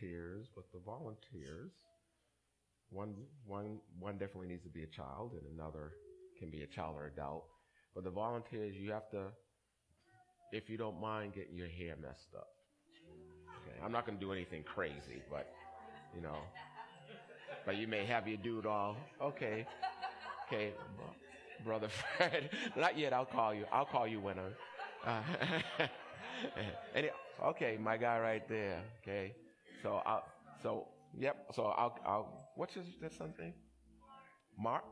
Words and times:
volunteers, 0.00 0.46
but 0.54 0.64
the 0.72 0.78
volunteers 0.84 1.72
one 2.90 3.14
one 3.46 3.78
one 3.98 4.18
definitely 4.18 4.48
needs 4.48 4.64
to 4.64 4.68
be 4.68 4.82
a 4.82 4.86
child, 4.86 5.32
and 5.32 5.42
another 5.58 5.92
can 6.38 6.50
be 6.50 6.62
a 6.62 6.66
child 6.66 6.96
or 6.96 7.06
adult. 7.06 7.44
But 7.94 8.04
the 8.04 8.10
volunteers, 8.10 8.74
you 8.76 8.90
have 8.92 9.08
to, 9.10 9.26
if 10.52 10.68
you 10.68 10.76
don't 10.76 11.00
mind 11.00 11.34
getting 11.34 11.56
your 11.56 11.68
hair 11.68 11.94
messed 12.00 12.34
up. 12.36 12.48
Okay, 13.62 13.78
I'm 13.84 13.92
not 13.92 14.06
going 14.06 14.18
to 14.18 14.24
do 14.24 14.32
anything 14.32 14.64
crazy, 14.64 15.22
but 15.30 15.52
you 16.14 16.20
know, 16.20 16.38
but 17.64 17.76
you 17.76 17.86
may 17.86 18.04
have 18.06 18.26
your 18.26 18.38
dude 18.38 18.66
all 18.66 18.96
okay, 19.22 19.66
okay, 20.46 20.72
bro- 20.96 21.64
brother 21.64 21.88
Fred. 22.16 22.50
Not 22.76 22.98
yet. 22.98 23.12
I'll 23.12 23.24
call 23.24 23.54
you. 23.54 23.66
I'll 23.72 23.86
call 23.86 24.08
you 24.08 24.18
when 24.18 24.36
I. 24.38 25.20
Uh, 25.78 25.86
okay, 27.44 27.78
my 27.80 27.96
guy 27.96 28.18
right 28.18 28.48
there. 28.48 28.82
Okay, 29.02 29.32
so 29.82 30.02
I'll. 30.06 30.24
So 30.62 30.88
yep. 31.18 31.46
So 31.54 31.64
I'll. 31.64 31.98
I'll. 32.04 32.50
What's 32.56 32.74
his 32.74 32.86
that 33.00 33.38
name? 33.38 33.54
Mark. 34.58 34.84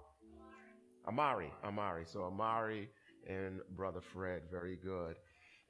Amari. 1.07 1.51
Amari. 1.65 2.05
So 2.07 2.25
Amari 2.25 2.89
and 3.29 3.61
brother 3.77 4.01
Fred. 4.01 4.43
Very 4.51 4.77
good. 4.77 5.17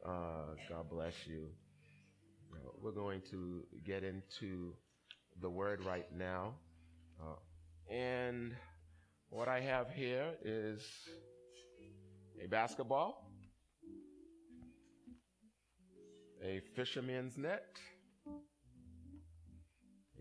Uh, 0.06 0.54
God 0.68 0.88
bless 0.90 1.14
you. 1.26 1.48
We're 2.80 2.92
going 2.92 3.22
to 3.30 3.64
get 3.84 4.04
into 4.04 4.74
the 5.40 5.50
word 5.50 5.84
right 5.84 6.06
now. 6.16 6.54
Uh, 7.20 7.92
and 7.92 8.54
what 9.30 9.48
I 9.48 9.60
have 9.60 9.90
here 9.90 10.32
is 10.44 10.80
a 12.42 12.46
basketball, 12.46 13.30
a 16.42 16.60
fisherman's 16.76 17.36
net, 17.36 17.78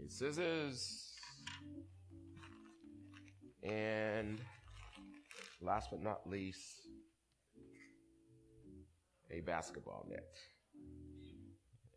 scissors, 0.07 1.13
and 3.63 4.39
last 5.61 5.89
but 5.91 6.01
not 6.01 6.29
least, 6.29 6.87
a 9.31 9.41
basketball 9.41 10.05
net 10.09 10.37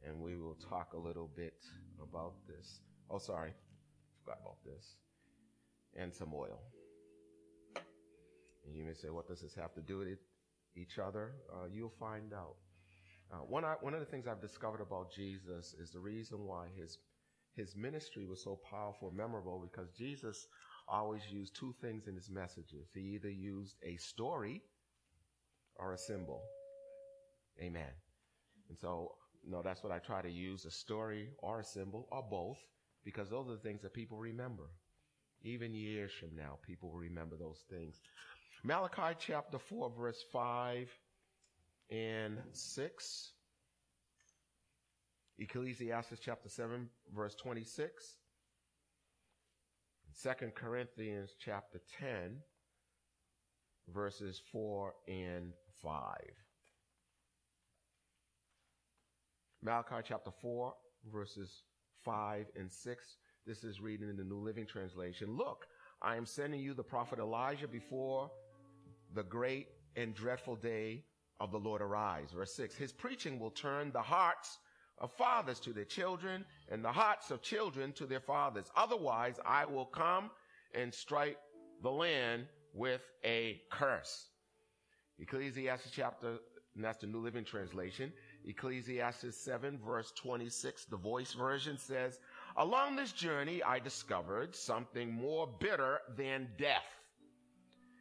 and 0.06 0.20
we 0.20 0.36
will 0.36 0.56
talk 0.68 0.92
a 0.94 0.98
little 0.98 1.30
bit 1.36 1.64
about 2.02 2.34
this. 2.46 2.80
Oh, 3.10 3.18
sorry, 3.18 3.52
forgot 4.22 4.38
about 4.42 4.56
this. 4.64 4.96
And 5.96 6.14
some 6.14 6.32
oil. 6.34 6.60
And 8.66 8.76
you 8.76 8.84
may 8.84 8.94
say, 8.94 9.08
what 9.10 9.26
does 9.26 9.40
this 9.40 9.54
have 9.54 9.74
to 9.74 9.80
do 9.80 9.98
with 9.98 10.08
it, 10.08 10.18
each 10.76 10.98
other? 10.98 11.32
Uh, 11.52 11.66
you'll 11.70 11.92
find 11.98 12.32
out. 12.32 12.56
Uh, 13.32 13.38
one, 13.38 13.64
one 13.80 13.94
of 13.94 14.00
the 14.00 14.06
things 14.06 14.26
I've 14.26 14.40
discovered 14.40 14.80
about 14.80 15.12
Jesus 15.12 15.74
is 15.80 15.90
the 15.90 16.00
reason 16.00 16.46
why 16.46 16.66
his, 16.76 16.98
his 17.60 17.76
ministry 17.76 18.26
was 18.26 18.42
so 18.42 18.58
powerful 18.68 19.08
and 19.08 19.16
memorable 19.16 19.60
because 19.70 19.90
Jesus 19.96 20.46
always 20.88 21.22
used 21.30 21.54
two 21.54 21.74
things 21.80 22.08
in 22.08 22.14
his 22.14 22.30
messages. 22.30 22.88
He 22.94 23.00
either 23.14 23.30
used 23.30 23.76
a 23.84 23.96
story 23.96 24.62
or 25.76 25.92
a 25.92 25.98
symbol. 25.98 26.42
Amen. 27.60 27.92
And 28.68 28.78
so, 28.78 29.12
no, 29.46 29.62
that's 29.62 29.82
what 29.82 29.92
I 29.92 29.98
try 29.98 30.22
to 30.22 30.30
use 30.30 30.64
a 30.64 30.70
story 30.70 31.28
or 31.38 31.60
a 31.60 31.64
symbol 31.64 32.08
or 32.10 32.24
both 32.28 32.58
because 33.04 33.28
those 33.28 33.48
are 33.48 33.56
the 33.56 33.62
things 33.62 33.82
that 33.82 33.92
people 33.92 34.18
remember. 34.18 34.70
Even 35.42 35.74
years 35.74 36.12
from 36.18 36.34
now, 36.36 36.58
people 36.66 36.90
will 36.90 36.98
remember 36.98 37.36
those 37.36 37.64
things. 37.70 38.00
Malachi 38.62 39.16
chapter 39.18 39.58
4, 39.58 39.90
verse 39.98 40.22
5 40.32 40.88
and 41.90 42.38
6. 42.52 43.32
Ecclesiastes 45.40 46.20
chapter 46.20 46.50
7, 46.50 46.88
verse 47.14 47.34
26. 47.34 48.18
2 50.22 50.30
Corinthians 50.54 51.30
chapter 51.38 51.80
10, 51.98 52.36
verses 53.88 54.42
4 54.52 54.92
and 55.08 55.54
5. 55.82 56.18
Malachi 59.62 59.96
chapter 60.04 60.30
4, 60.42 60.74
verses 61.10 61.62
5 62.04 62.46
and 62.58 62.70
6. 62.70 63.16
This 63.46 63.64
is 63.64 63.80
reading 63.80 64.10
in 64.10 64.18
the 64.18 64.24
New 64.24 64.40
Living 64.40 64.66
Translation. 64.66 65.38
Look, 65.38 65.66
I 66.02 66.16
am 66.16 66.26
sending 66.26 66.60
you 66.60 66.74
the 66.74 66.82
prophet 66.82 67.18
Elijah 67.18 67.68
before 67.68 68.30
the 69.14 69.22
great 69.22 69.68
and 69.96 70.14
dreadful 70.14 70.56
day 70.56 71.04
of 71.40 71.50
the 71.50 71.58
Lord 71.58 71.80
arise. 71.80 72.32
Verse 72.34 72.52
6. 72.54 72.74
His 72.74 72.92
preaching 72.92 73.38
will 73.38 73.50
turn 73.50 73.90
the 73.92 74.02
hearts 74.02 74.58
of 75.00 75.12
fathers 75.12 75.58
to 75.60 75.72
their 75.72 75.84
children 75.84 76.44
and 76.70 76.84
the 76.84 76.92
hearts 76.92 77.30
of 77.30 77.42
children 77.42 77.92
to 77.92 78.06
their 78.06 78.20
fathers. 78.20 78.70
Otherwise, 78.76 79.36
I 79.46 79.64
will 79.64 79.86
come 79.86 80.30
and 80.74 80.92
strike 80.92 81.38
the 81.82 81.90
land 81.90 82.46
with 82.74 83.00
a 83.24 83.60
curse. 83.70 84.26
Ecclesiastes 85.18 85.90
chapter, 85.92 86.38
and 86.74 86.84
that's 86.84 86.98
the 86.98 87.06
New 87.06 87.20
Living 87.20 87.44
Translation. 87.44 88.12
Ecclesiastes 88.44 89.36
7 89.36 89.78
verse 89.84 90.12
26, 90.16 90.86
the 90.86 90.96
voice 90.96 91.32
version 91.32 91.76
says, 91.78 92.18
Along 92.56 92.96
this 92.96 93.12
journey 93.12 93.62
I 93.62 93.78
discovered 93.78 94.54
something 94.54 95.12
more 95.12 95.46
bitter 95.46 96.00
than 96.16 96.48
death. 96.58 96.84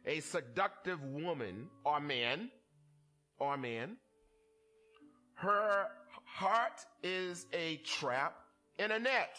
A 0.06 0.20
seductive 0.20 1.02
woman 1.02 1.68
or 1.84 2.00
man, 2.00 2.50
or 3.38 3.56
man, 3.58 3.96
her 5.34 5.86
heart 6.34 6.84
is 7.02 7.46
a 7.52 7.76
trap 7.78 8.36
in 8.78 8.90
a 8.92 8.98
net. 8.98 9.38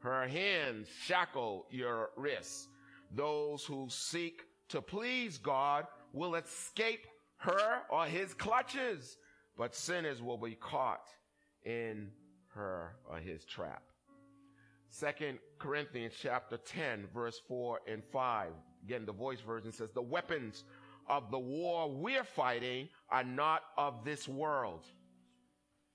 Her 0.00 0.26
hands 0.26 0.88
shackle 1.02 1.66
your 1.70 2.10
wrists. 2.16 2.68
Those 3.14 3.64
who 3.64 3.86
seek 3.88 4.42
to 4.68 4.80
please 4.80 5.38
God 5.38 5.86
will 6.12 6.34
escape 6.34 7.06
her 7.38 7.82
or 7.90 8.06
his 8.06 8.34
clutches, 8.34 9.16
but 9.56 9.74
sinners 9.74 10.22
will 10.22 10.38
be 10.38 10.54
caught 10.54 11.08
in 11.64 12.10
her 12.54 12.96
or 13.08 13.18
his 13.18 13.44
trap. 13.44 13.82
Second 14.90 15.38
Corinthians 15.58 16.14
chapter 16.20 16.56
10 16.56 17.08
verse 17.14 17.40
4 17.46 17.80
and 17.86 18.02
5. 18.12 18.48
Again, 18.84 19.04
the 19.04 19.12
voice 19.12 19.40
version 19.40 19.72
says, 19.72 19.90
the 19.92 20.02
weapons 20.02 20.64
of 21.08 21.30
the 21.30 21.38
war 21.38 21.90
we're 21.90 22.24
fighting 22.24 22.88
are 23.10 23.24
not 23.24 23.62
of 23.76 24.04
this 24.04 24.28
world. 24.28 24.84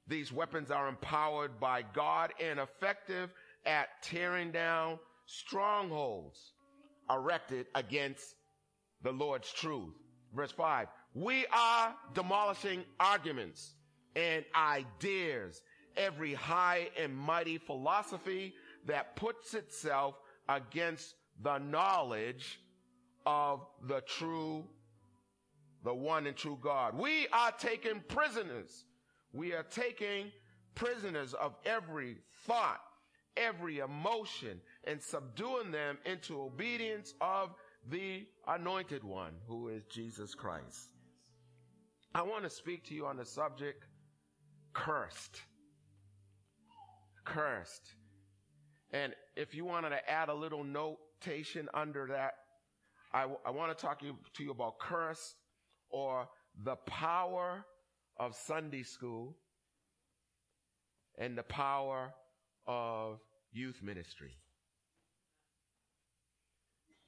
These 0.07 0.31
weapons 0.31 0.69
are 0.71 0.87
empowered 0.87 1.59
by 1.59 1.83
God 1.93 2.33
and 2.41 2.59
effective 2.59 3.29
at 3.65 3.87
tearing 4.01 4.51
down 4.51 4.99
strongholds 5.25 6.53
erected 7.09 7.67
against 7.75 8.35
the 9.01 9.11
Lord's 9.11 9.51
truth. 9.51 9.93
Verse 10.33 10.51
5. 10.51 10.87
We 11.13 11.45
are 11.53 11.93
demolishing 12.13 12.83
arguments 12.99 13.75
and 14.15 14.43
ideas, 14.55 15.61
every 15.95 16.33
high 16.33 16.89
and 16.97 17.15
mighty 17.15 17.57
philosophy 17.57 18.53
that 18.85 19.15
puts 19.15 19.53
itself 19.53 20.15
against 20.49 21.15
the 21.41 21.59
knowledge 21.59 22.59
of 23.25 23.65
the 23.87 24.01
true, 24.01 24.65
the 25.83 25.93
one 25.93 26.27
and 26.27 26.35
true 26.35 26.57
God. 26.61 26.97
We 26.97 27.27
are 27.31 27.51
taking 27.51 28.01
prisoners. 28.07 28.85
We 29.33 29.53
are 29.53 29.63
taking 29.63 30.31
prisoners 30.75 31.33
of 31.33 31.55
every 31.65 32.17
thought, 32.45 32.81
every 33.35 33.79
emotion, 33.79 34.61
and 34.85 35.01
subduing 35.01 35.71
them 35.71 35.97
into 36.05 36.39
obedience 36.41 37.13
of 37.19 37.55
the 37.89 38.25
anointed 38.47 39.03
one 39.03 39.33
who 39.47 39.69
is 39.69 39.83
Jesus 39.85 40.35
Christ. 40.35 40.89
I 42.15 42.21
want 42.21 42.43
to 42.43 42.49
speak 42.49 42.85
to 42.85 42.93
you 42.93 43.07
on 43.07 43.17
the 43.17 43.25
subject 43.25 43.85
cursed. 44.73 45.41
Cursed. 47.25 47.95
And 48.91 49.13
if 49.35 49.55
you 49.55 49.65
wanted 49.65 49.89
to 49.89 50.09
add 50.09 50.29
a 50.29 50.33
little 50.33 50.63
notation 50.63 51.67
under 51.73 52.07
that, 52.07 52.33
I, 53.13 53.25
I 53.45 53.49
want 53.49 53.75
to 53.75 53.81
talk 53.81 53.99
to 53.99 54.05
you, 54.05 54.17
to 54.35 54.43
you 54.43 54.51
about 54.51 54.77
curse 54.77 55.35
or 55.89 56.27
the 56.63 56.75
power 56.75 57.65
of 58.17 58.35
Sunday 58.35 58.83
school 58.83 59.35
and 61.17 61.37
the 61.37 61.43
power 61.43 62.13
of 62.67 63.19
youth 63.51 63.81
ministry. 63.83 64.37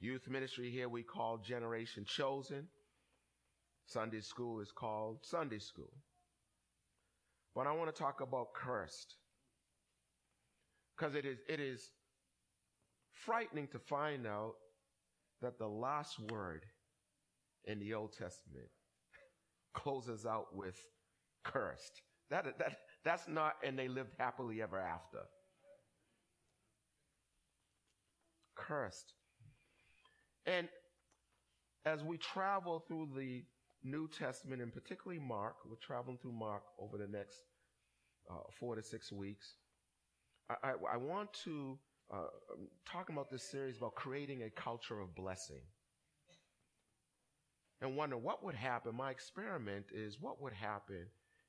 Youth 0.00 0.28
ministry 0.28 0.70
here 0.70 0.88
we 0.88 1.02
call 1.02 1.38
Generation 1.38 2.04
Chosen. 2.06 2.68
Sunday 3.86 4.20
school 4.20 4.60
is 4.60 4.72
called 4.72 5.18
Sunday 5.22 5.58
school. 5.58 5.92
But 7.54 7.66
I 7.66 7.72
want 7.72 7.94
to 7.94 8.02
talk 8.02 8.20
about 8.20 8.52
cursed. 8.52 9.14
Because 10.96 11.14
it 11.14 11.24
is, 11.24 11.38
it 11.48 11.60
is 11.60 11.90
frightening 13.12 13.68
to 13.68 13.78
find 13.78 14.26
out 14.26 14.54
that 15.42 15.58
the 15.58 15.68
last 15.68 16.18
word 16.30 16.64
in 17.64 17.78
the 17.78 17.94
Old 17.94 18.12
Testament 18.12 18.68
closes 19.74 20.26
out 20.26 20.54
with 20.54 20.76
cursed. 21.52 22.02
That, 22.30 22.58
that, 22.58 22.78
that's 23.04 23.28
not, 23.28 23.54
and 23.64 23.78
they 23.78 23.88
lived 23.88 24.10
happily 24.18 24.62
ever 24.62 24.78
after. 24.78 25.18
Cursed. 28.56 29.12
And 30.46 30.68
as 31.84 32.02
we 32.02 32.16
travel 32.16 32.84
through 32.86 33.10
the 33.16 33.44
New 33.84 34.08
Testament, 34.08 34.60
and 34.60 34.72
particularly 34.72 35.20
Mark, 35.20 35.56
we're 35.68 35.76
traveling 35.76 36.18
through 36.18 36.32
Mark 36.32 36.62
over 36.78 36.98
the 36.98 37.06
next 37.06 37.42
uh, 38.30 38.34
four 38.58 38.74
to 38.74 38.82
six 38.82 39.12
weeks. 39.12 39.54
I, 40.50 40.70
I, 40.70 40.94
I 40.94 40.96
want 40.96 41.32
to 41.44 41.78
uh, 42.12 42.26
talk 42.84 43.08
about 43.08 43.30
this 43.30 43.44
series 43.44 43.78
about 43.78 43.94
creating 43.94 44.42
a 44.42 44.50
culture 44.50 45.00
of 45.00 45.14
blessing. 45.14 45.62
And 47.80 47.94
wonder 47.94 48.16
what 48.16 48.42
would 48.42 48.54
happen. 48.54 48.96
My 48.96 49.10
experiment 49.10 49.86
is 49.92 50.16
what 50.20 50.40
would 50.40 50.54
happen 50.54 51.06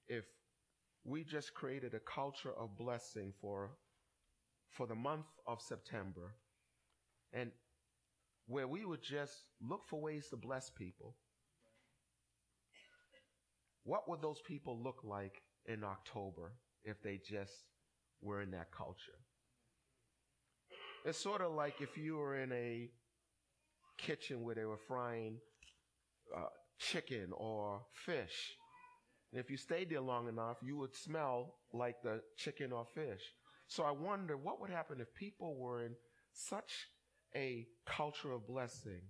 if 0.07 0.25
we 1.04 1.24
just 1.24 1.54
created 1.54 1.94
a 1.94 2.00
culture 2.00 2.54
of 2.57 2.77
blessing 2.77 3.33
for, 3.39 3.71
for 4.69 4.88
the 4.88 4.95
month 4.95 5.25
of 5.48 5.62
September 5.62 6.36
and 7.33 7.51
where 8.48 8.68
we 8.68 8.86
would 8.86 9.01
just 9.01 9.44
look 9.62 9.88
for 9.88 10.01
ways 10.01 10.27
to 10.30 10.38
bless 10.38 10.69
people 10.69 11.15
what 13.88 14.09
would 14.09 14.21
those 14.21 14.42
people 14.45 14.77
look 14.83 15.00
like 15.06 15.42
in 15.65 15.81
October 15.81 16.51
if 16.83 17.01
they 17.01 17.21
just 17.25 17.54
were 18.21 18.42
in 18.42 18.51
that 18.51 18.69
culture? 18.69 19.18
It's 21.06 21.18
sort 21.18 21.42
of 21.42 21.54
like 21.54 21.75
if 21.80 21.98
you 21.98 22.18
were 22.18 22.36
in 22.36 22.51
a 22.51 22.89
kitchen 23.98 24.44
where 24.44 24.56
they 24.56 24.65
were 24.65 24.80
frying 24.89 25.38
uh, 26.36 26.48
chicken 26.77 27.30
or 27.31 27.80
fish. 27.94 28.57
And 29.31 29.41
if 29.41 29.50
you 29.50 29.57
stayed 29.57 29.89
there 29.89 30.01
long 30.01 30.27
enough, 30.27 30.57
you 30.62 30.77
would 30.77 30.95
smell 30.95 31.56
like 31.74 32.01
the 32.01 32.21
chicken 32.38 32.71
or 32.71 32.85
fish. 32.85 33.21
So 33.68 33.83
I 33.83 33.91
wonder 33.91 34.38
what 34.38 34.62
would 34.62 34.69
happen 34.69 35.01
if 35.01 35.13
people 35.13 35.56
were 35.57 35.83
in 35.83 35.95
such 36.33 36.88
a 37.35 37.68
culture 37.85 38.31
of 38.31 38.47
blessing 38.47 39.01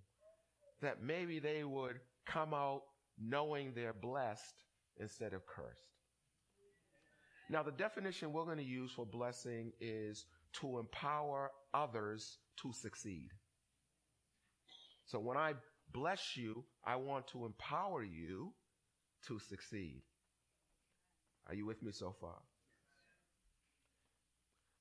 that 0.81 1.03
maybe 1.03 1.39
they 1.39 1.63
would 1.63 1.99
come 2.25 2.53
out 2.53 2.81
knowing 3.19 3.73
they're 3.73 3.93
blessed 3.93 4.53
instead 4.99 5.33
of 5.33 5.45
cursed. 5.45 5.81
Now, 7.49 7.63
the 7.63 7.71
definition 7.71 8.33
we're 8.33 8.45
going 8.45 8.57
to 8.57 8.63
use 8.63 8.91
for 8.91 9.05
blessing 9.05 9.71
is 9.79 10.25
to 10.59 10.79
empower 10.79 11.51
others 11.73 12.39
to 12.61 12.73
succeed. 12.73 13.29
So 15.05 15.19
when 15.19 15.37
I 15.37 15.53
bless 15.93 16.35
you, 16.35 16.65
I 16.85 16.97
want 16.97 17.27
to 17.29 17.45
empower 17.45 18.03
you 18.03 18.53
to 19.27 19.39
succeed. 19.39 20.01
Are 21.47 21.55
you 21.55 21.65
with 21.65 21.81
me 21.81 21.91
so 21.91 22.13
far? 22.19 22.37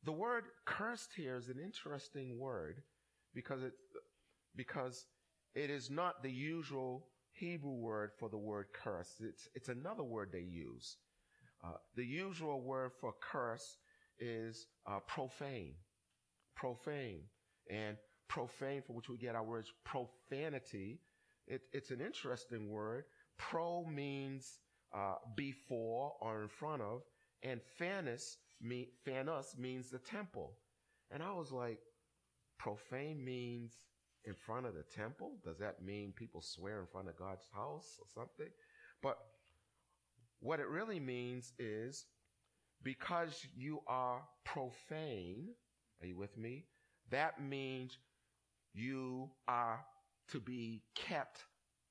The 0.04 0.12
word 0.12 0.44
cursed 0.64 1.10
here 1.16 1.36
is 1.36 1.48
an 1.48 1.58
interesting 1.62 2.38
word 2.38 2.82
because 3.34 3.62
it, 3.62 3.72
because 4.54 5.06
it 5.54 5.70
is 5.70 5.90
not 5.90 6.22
the 6.22 6.30
usual 6.30 7.06
Hebrew 7.32 7.72
word 7.72 8.10
for 8.18 8.28
the 8.28 8.38
word 8.38 8.66
curse. 8.72 9.14
It's, 9.20 9.48
it's 9.54 9.68
another 9.68 10.04
word 10.04 10.30
they 10.32 10.40
use. 10.40 10.96
Uh, 11.64 11.76
the 11.96 12.04
usual 12.04 12.60
word 12.60 12.92
for 13.00 13.14
curse 13.20 13.78
is 14.18 14.66
uh, 14.86 15.00
profane. 15.06 15.74
Profane. 16.54 17.22
And 17.70 17.96
profane, 18.28 18.82
for 18.86 18.92
which 18.92 19.08
we 19.08 19.16
get 19.16 19.34
our 19.34 19.42
words 19.44 19.72
profanity, 19.84 21.00
it, 21.46 21.62
it's 21.72 21.90
an 21.90 22.00
interesting 22.00 22.70
word. 22.70 23.04
Pro 23.38 23.84
means 23.84 24.58
uh, 24.94 25.14
before 25.36 26.12
or 26.20 26.42
in 26.42 26.48
front 26.48 26.82
of, 26.82 27.02
and 27.42 27.60
fanus, 27.78 28.36
me, 28.60 28.88
means 29.58 29.90
the 29.90 29.98
temple. 29.98 30.54
And 31.10 31.22
I 31.22 31.32
was 31.32 31.52
like, 31.52 31.78
profane 32.58 33.24
means 33.24 33.78
in 34.24 34.34
front 34.34 34.66
of 34.66 34.74
the 34.74 34.82
temple? 34.82 35.38
Does 35.44 35.58
that 35.58 35.84
mean 35.84 36.12
people 36.16 36.40
swear 36.40 36.80
in 36.80 36.86
front 36.86 37.08
of 37.08 37.16
God's 37.16 37.46
house 37.54 37.98
or 38.00 38.06
something? 38.12 38.52
But 39.02 39.18
what 40.40 40.60
it 40.60 40.68
really 40.68 41.00
means 41.00 41.52
is 41.58 42.06
because 42.82 43.46
you 43.56 43.80
are 43.86 44.22
profane, 44.44 45.48
are 46.00 46.06
you 46.06 46.16
with 46.16 46.36
me? 46.36 46.66
That 47.10 47.42
means 47.42 47.98
you 48.74 49.30
are 49.48 49.84
to 50.28 50.40
be 50.40 50.82
kept 50.94 51.44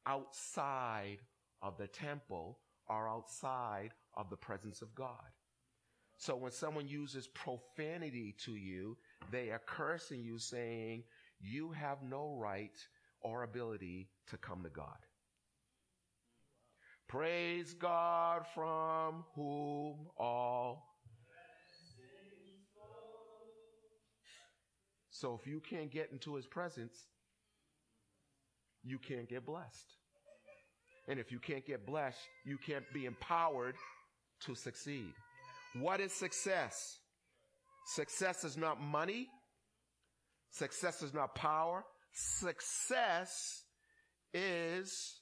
outside 0.06 1.20
of 1.66 1.78
the 1.78 1.88
temple 1.88 2.60
are 2.88 3.10
outside 3.10 3.90
of 4.16 4.30
the 4.30 4.38
presence 4.38 4.84
of 4.84 4.94
God. 4.94 5.32
So 6.18 6.36
when 6.36 6.52
someone 6.52 6.88
uses 6.88 7.28
profanity 7.28 8.36
to 8.46 8.56
you, 8.56 8.96
they 9.32 9.50
are 9.50 9.62
cursing 9.66 10.24
you 10.24 10.38
saying, 10.38 11.04
you 11.42 11.72
have 11.72 11.98
no 12.04 12.38
right 12.40 12.78
or 13.22 13.44
ability 13.44 14.10
to 14.28 14.38
come 14.38 14.62
to 14.64 14.70
God. 14.70 15.00
Praise 17.08 17.74
God 17.74 18.46
from 18.54 19.26
whom 19.34 20.08
all. 20.18 20.92
So 25.10 25.40
if 25.42 25.48
you 25.48 25.60
can't 25.60 25.92
get 25.92 26.12
into 26.12 26.36
his 26.36 26.46
presence, 26.46 27.08
you 28.84 29.00
can't 29.00 29.28
get 29.28 29.46
blessed. 29.46 29.96
And 31.08 31.20
if 31.20 31.32
you 31.32 31.40
can't 31.40 31.66
get 31.66 31.86
blessed, 31.86 32.20
you 32.46 32.58
can't 32.58 32.86
be 32.94 33.06
empowered 33.06 33.76
to 34.42 34.56
succeed. 34.56 35.14
What 35.80 36.00
is 36.00 36.12
success? 36.14 36.98
Success 37.88 38.44
is 38.44 38.58
not 38.58 38.82
money. 38.82 39.28
Success 40.52 41.04
is 41.04 41.14
not 41.14 41.36
power. 41.36 41.84
Success 42.14 43.64
is 44.34 45.20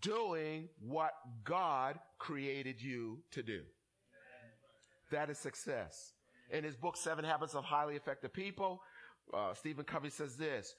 doing 0.00 0.68
what 0.80 1.12
God 1.44 1.98
created 2.18 2.80
you 2.80 3.18
to 3.32 3.42
do. 3.42 3.60
That 5.12 5.30
is 5.30 5.38
success. 5.38 6.12
In 6.50 6.64
his 6.64 6.76
book, 6.76 6.96
Seven 6.96 7.24
Habits 7.24 7.54
of 7.54 7.64
Highly 7.64 7.94
Effective 7.94 8.32
People, 8.32 8.80
uh, 9.32 9.54
Stephen 9.54 9.84
Covey 9.84 10.10
says 10.10 10.36
this, 10.36 10.74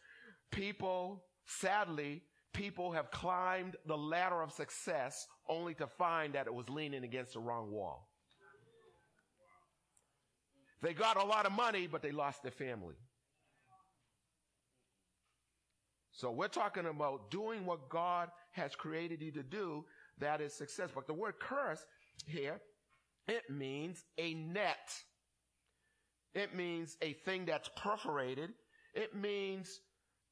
people, 0.52 1.24
sadly, 1.46 2.24
people 2.56 2.92
have 2.92 3.12
climbed 3.12 3.76
the 3.86 3.98
ladder 3.98 4.42
of 4.42 4.52
success 4.52 5.28
only 5.50 5.74
to 5.76 5.88
find 5.88 6.34
that 6.34 6.48
it 6.48 6.54
was 6.54 6.70
leaning 6.70 7.04
against 7.04 7.34
the 7.34 7.40
wrong 7.40 7.70
wall. 7.72 8.10
They 10.82 10.94
got 10.94 11.18
a 11.18 11.24
lot 11.24 11.46
of 11.46 11.52
money, 11.52 11.88
but 11.88 12.02
they 12.02 12.12
lost 12.12 12.44
their 12.44 12.52
family. 12.52 12.96
So 16.12 16.32
we're 16.32 16.48
talking 16.48 16.86
about 16.86 17.30
doing 17.30 17.66
what 17.66 17.90
God 17.90 18.30
has 18.52 18.74
created 18.74 19.22
you 19.22 19.32
to 19.34 19.44
do. 19.44 19.84
That 20.20 20.40
is 20.40 20.54
success. 20.54 20.90
But 20.96 21.08
the 21.08 21.14
word 21.14 21.36
curse 21.40 21.86
here, 22.26 22.62
it 23.28 23.50
means 23.50 24.04
a 24.18 24.34
net. 24.34 24.94
It 26.34 26.56
means 26.56 26.96
a 27.02 27.14
thing 27.26 27.46
that's 27.46 27.70
perforated. 27.76 28.52
It 28.94 29.14
means 29.16 29.82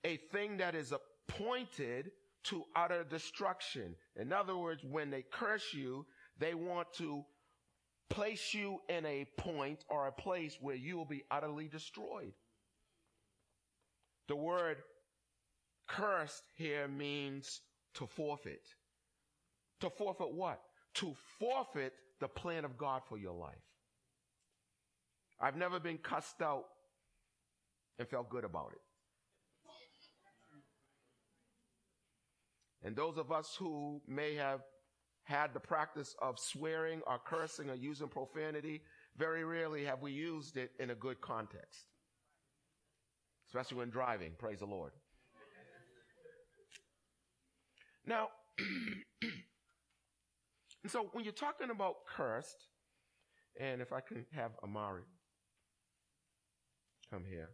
a 0.05 0.17
thing 0.31 0.57
that 0.57 0.75
is 0.75 0.93
appointed 1.27 2.11
to 2.45 2.63
utter 2.75 3.03
destruction. 3.03 3.95
In 4.19 4.33
other 4.33 4.57
words, 4.57 4.83
when 4.83 5.09
they 5.09 5.23
curse 5.31 5.73
you, 5.73 6.05
they 6.39 6.53
want 6.53 6.87
to 6.97 7.23
place 8.09 8.53
you 8.53 8.79
in 8.89 9.05
a 9.05 9.25
point 9.37 9.83
or 9.89 10.07
a 10.07 10.11
place 10.11 10.57
where 10.59 10.75
you 10.75 10.97
will 10.97 11.05
be 11.05 11.23
utterly 11.31 11.67
destroyed. 11.67 12.33
The 14.27 14.35
word 14.35 14.77
Cursed 15.87 16.43
here 16.55 16.87
means 16.87 17.61
to 17.95 18.07
forfeit. 18.07 18.65
To 19.81 19.89
forfeit 19.89 20.33
what? 20.33 20.61
To 20.95 21.15
forfeit 21.39 21.93
the 22.19 22.27
plan 22.27 22.65
of 22.65 22.77
God 22.77 23.01
for 23.07 23.17
your 23.17 23.33
life. 23.33 23.53
I've 25.39 25.57
never 25.57 25.79
been 25.79 25.97
cussed 25.97 26.41
out 26.41 26.65
and 27.99 28.07
felt 28.07 28.29
good 28.29 28.45
about 28.45 28.71
it. 28.73 28.81
And 32.83 32.95
those 32.95 33.17
of 33.17 33.31
us 33.31 33.55
who 33.57 34.01
may 34.07 34.35
have 34.35 34.61
had 35.23 35.53
the 35.53 35.59
practice 35.59 36.15
of 36.21 36.37
swearing 36.37 37.01
or 37.07 37.17
cursing 37.17 37.69
or 37.69 37.75
using 37.75 38.09
profanity, 38.09 38.81
very 39.17 39.45
rarely 39.45 39.85
have 39.85 40.01
we 40.01 40.11
used 40.11 40.57
it 40.57 40.71
in 40.79 40.89
a 40.89 40.95
good 40.95 41.21
context. 41.21 41.85
Especially 43.47 43.77
when 43.77 43.89
driving, 43.89 44.31
praise 44.37 44.59
the 44.59 44.65
Lord. 44.65 44.91
Now, 48.05 48.29
so 50.87 51.09
when 51.13 51.23
you're 51.23 51.33
talking 51.33 51.69
about 51.69 52.05
cursed, 52.05 52.67
and 53.59 53.81
if 53.81 53.93
I 53.93 54.01
can 54.01 54.25
have 54.33 54.51
Amari 54.61 55.03
come 57.09 57.23
here, 57.29 57.49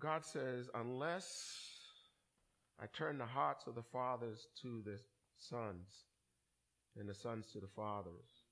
God 0.00 0.24
says, 0.24 0.68
unless 0.74 1.73
I 2.80 2.86
turn 2.86 3.18
the 3.18 3.26
hearts 3.26 3.66
of 3.66 3.74
the 3.74 3.82
fathers 3.82 4.48
to 4.62 4.82
the 4.84 4.98
sons 5.38 6.04
and 6.98 7.08
the 7.08 7.14
sons 7.14 7.46
to 7.52 7.60
the 7.60 7.68
fathers, 7.74 8.44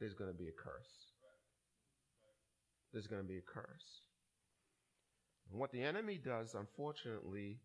there's 0.00 0.14
going 0.14 0.30
to 0.30 0.36
be 0.36 0.48
a 0.48 0.52
curse. 0.52 1.12
There's 2.92 3.06
going 3.06 3.22
to 3.22 3.28
be 3.28 3.38
a 3.38 3.42
curse. 3.42 4.02
And 5.50 5.60
what 5.60 5.72
the 5.72 5.82
enemy 5.82 6.18
does, 6.22 6.54
unfortunately, 6.54 7.60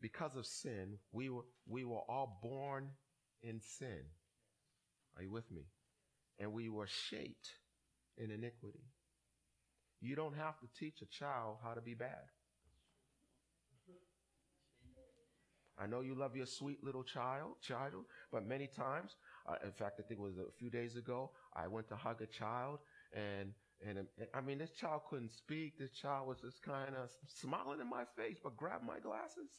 because 0.00 0.36
of 0.36 0.46
sin, 0.46 0.98
we 1.12 1.28
were, 1.30 1.44
we 1.66 1.84
were 1.84 2.02
all 2.08 2.38
born 2.42 2.90
in 3.42 3.60
sin. 3.60 4.02
Are 5.16 5.22
you 5.22 5.30
with 5.30 5.50
me? 5.50 5.62
And 6.38 6.52
we 6.52 6.68
were 6.68 6.86
shaped 6.86 7.50
in 8.16 8.30
iniquity. 8.30 8.84
You 10.00 10.14
don't 10.14 10.36
have 10.36 10.58
to 10.60 10.66
teach 10.78 11.02
a 11.02 11.06
child 11.06 11.56
how 11.62 11.74
to 11.74 11.80
be 11.80 11.94
bad. 11.94 12.26
I 15.80 15.86
know 15.86 16.00
you 16.00 16.14
love 16.14 16.34
your 16.36 16.46
sweet 16.46 16.82
little 16.82 17.04
child, 17.04 17.52
child, 17.62 18.04
but 18.32 18.46
many 18.46 18.66
times, 18.66 19.16
uh, 19.48 19.54
in 19.64 19.72
fact, 19.72 20.00
I 20.00 20.02
think 20.02 20.20
it 20.20 20.22
was 20.22 20.38
a 20.38 20.50
few 20.58 20.70
days 20.70 20.96
ago, 20.96 21.30
I 21.54 21.68
went 21.68 21.88
to 21.88 21.96
hug 21.96 22.20
a 22.22 22.26
child 22.26 22.80
and 23.14 23.52
and 23.86 24.08
I 24.34 24.40
mean, 24.40 24.58
this 24.58 24.72
child 24.72 25.02
couldn't 25.08 25.30
speak. 25.30 25.78
This 25.78 25.92
child 25.92 26.26
was 26.26 26.38
just 26.40 26.62
kind 26.62 26.96
of 26.96 27.10
smiling 27.28 27.80
in 27.80 27.88
my 27.88 28.02
face, 28.16 28.36
but 28.42 28.56
grabbed 28.56 28.84
my 28.84 28.98
glasses. 28.98 29.50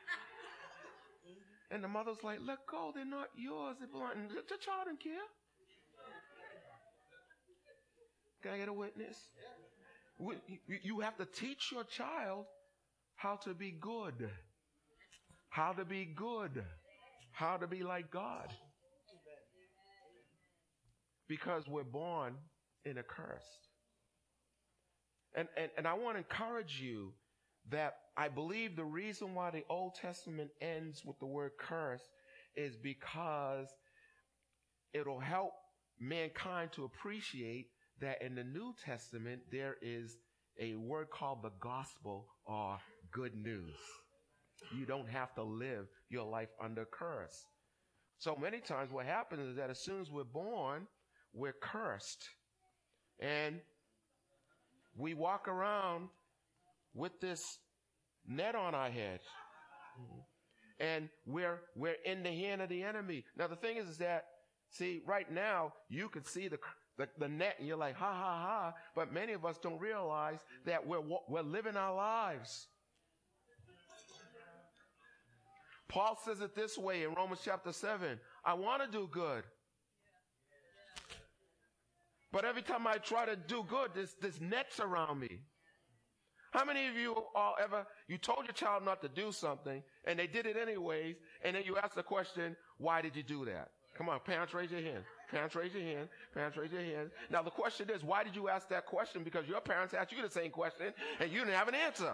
and 1.70 1.84
the 1.84 1.88
mother's 1.88 2.24
like, 2.24 2.38
let 2.42 2.66
go. 2.66 2.92
They're 2.94 3.04
not 3.04 3.28
yours. 3.36 3.76
They 3.78 3.86
belong. 3.86 4.12
And 4.14 4.30
the 4.30 4.56
child 4.56 4.86
didn't 4.86 5.00
care. 5.00 5.28
Can 8.42 8.52
I 8.52 8.58
get 8.58 8.68
a 8.68 8.72
witness? 8.72 9.18
You 10.82 11.00
have 11.00 11.18
to 11.18 11.26
teach 11.26 11.72
your 11.72 11.84
child 11.84 12.46
how 13.16 13.36
to 13.36 13.52
be 13.52 13.72
good 13.72 14.30
how 15.48 15.72
to 15.72 15.84
be 15.84 16.04
good, 16.04 16.64
how 17.32 17.56
to 17.56 17.66
be 17.66 17.82
like 17.82 18.10
God. 18.10 18.52
Because 21.28 21.66
we're 21.66 21.82
born 21.82 22.34
in 22.84 22.98
a 22.98 23.02
curse. 23.02 23.46
And, 25.34 25.48
and, 25.56 25.70
and 25.76 25.86
I 25.86 25.94
want 25.94 26.16
to 26.16 26.18
encourage 26.18 26.80
you 26.80 27.12
that 27.70 27.96
I 28.16 28.28
believe 28.28 28.76
the 28.76 28.84
reason 28.84 29.34
why 29.34 29.50
the 29.50 29.64
Old 29.68 29.94
Testament 29.94 30.50
ends 30.60 31.04
with 31.04 31.18
the 31.18 31.26
word 31.26 31.52
curse 31.58 32.02
is 32.56 32.76
because 32.76 33.68
it'll 34.94 35.20
help 35.20 35.52
mankind 36.00 36.72
to 36.72 36.84
appreciate 36.84 37.66
that 38.00 38.22
in 38.22 38.34
the 38.34 38.44
New 38.44 38.74
Testament 38.84 39.42
there 39.50 39.76
is 39.82 40.16
a 40.60 40.74
word 40.76 41.10
called 41.10 41.42
the 41.42 41.52
gospel 41.60 42.26
or 42.46 42.78
good 43.10 43.34
news. 43.34 43.76
You 44.76 44.86
don't 44.86 45.08
have 45.08 45.34
to 45.34 45.42
live 45.42 45.86
your 46.08 46.24
life 46.24 46.48
under 46.62 46.84
curse. 46.84 47.44
So 48.18 48.36
many 48.36 48.60
times 48.60 48.90
what 48.90 49.06
happens 49.06 49.50
is 49.50 49.56
that 49.56 49.70
as 49.70 49.78
soon 49.78 50.00
as 50.00 50.10
we're 50.10 50.24
born, 50.24 50.86
we're 51.34 51.54
cursed. 51.60 52.24
And 53.20 53.60
we 54.96 55.14
walk 55.14 55.48
around 55.48 56.08
with 56.94 57.20
this 57.20 57.58
net 58.26 58.54
on 58.54 58.74
our 58.74 58.90
head. 58.90 59.20
And 60.80 61.08
we're, 61.26 61.60
we're 61.74 61.96
in 62.04 62.22
the 62.22 62.30
hand 62.30 62.62
of 62.62 62.68
the 62.68 62.82
enemy. 62.82 63.24
Now 63.36 63.46
the 63.46 63.56
thing 63.56 63.76
is, 63.76 63.88
is 63.88 63.98
that, 63.98 64.24
see, 64.70 65.02
right 65.06 65.30
now, 65.30 65.72
you 65.88 66.08
could 66.08 66.26
see 66.26 66.48
the, 66.48 66.58
the, 66.98 67.08
the 67.18 67.28
net 67.28 67.56
and 67.58 67.68
you're 67.68 67.76
like, 67.76 67.96
ha 67.96 68.12
ha 68.12 68.46
ha. 68.46 68.74
But 68.94 69.12
many 69.12 69.32
of 69.32 69.44
us 69.44 69.58
don't 69.58 69.80
realize 69.80 70.38
that 70.64 70.86
we're, 70.86 71.02
we're 71.28 71.42
living 71.42 71.76
our 71.76 71.94
lives 71.94 72.68
Paul 75.88 76.18
says 76.24 76.40
it 76.40 76.54
this 76.54 76.76
way 76.76 77.04
in 77.04 77.14
Romans 77.14 77.40
chapter 77.44 77.72
7 77.72 78.18
I 78.44 78.54
want 78.54 78.82
to 78.82 78.88
do 78.90 79.08
good. 79.10 79.44
But 82.32 82.44
every 82.44 82.62
time 82.62 82.86
I 82.86 82.98
try 82.98 83.24
to 83.24 83.36
do 83.36 83.64
good, 83.68 83.90
there's, 83.94 84.14
there's 84.20 84.40
nets 84.40 84.80
around 84.80 85.20
me. 85.20 85.40
How 86.50 86.64
many 86.64 86.86
of 86.86 86.96
you 86.96 87.14
all 87.34 87.54
ever, 87.62 87.86
you 88.08 88.18
told 88.18 88.44
your 88.44 88.52
child 88.52 88.84
not 88.84 89.00
to 89.02 89.08
do 89.08 89.32
something 89.32 89.82
and 90.06 90.18
they 90.18 90.26
did 90.26 90.46
it 90.46 90.56
anyways, 90.56 91.16
and 91.44 91.56
then 91.56 91.62
you 91.64 91.76
ask 91.76 91.94
the 91.94 92.02
question, 92.02 92.56
why 92.78 93.00
did 93.02 93.16
you 93.16 93.22
do 93.22 93.44
that? 93.44 93.70
Come 93.96 94.08
on, 94.08 94.20
parents 94.20 94.52
raise 94.52 94.70
your 94.70 94.82
hand. 94.82 95.04
Parents 95.30 95.54
raise 95.54 95.72
your 95.72 95.82
hand. 95.82 96.08
Parents 96.34 96.56
raise 96.56 96.70
your 96.70 96.82
hand. 96.82 97.10
Now 97.30 97.42
the 97.42 97.50
question 97.50 97.90
is, 97.90 98.04
why 98.04 98.22
did 98.22 98.36
you 98.36 98.48
ask 98.48 98.68
that 98.68 98.86
question? 98.86 99.22
Because 99.24 99.48
your 99.48 99.60
parents 99.60 99.94
asked 99.94 100.12
you 100.12 100.22
the 100.22 100.30
same 100.30 100.50
question 100.50 100.92
and 101.20 101.32
you 101.32 101.40
didn't 101.40 101.54
have 101.54 101.68
an 101.68 101.74
answer. 101.74 102.12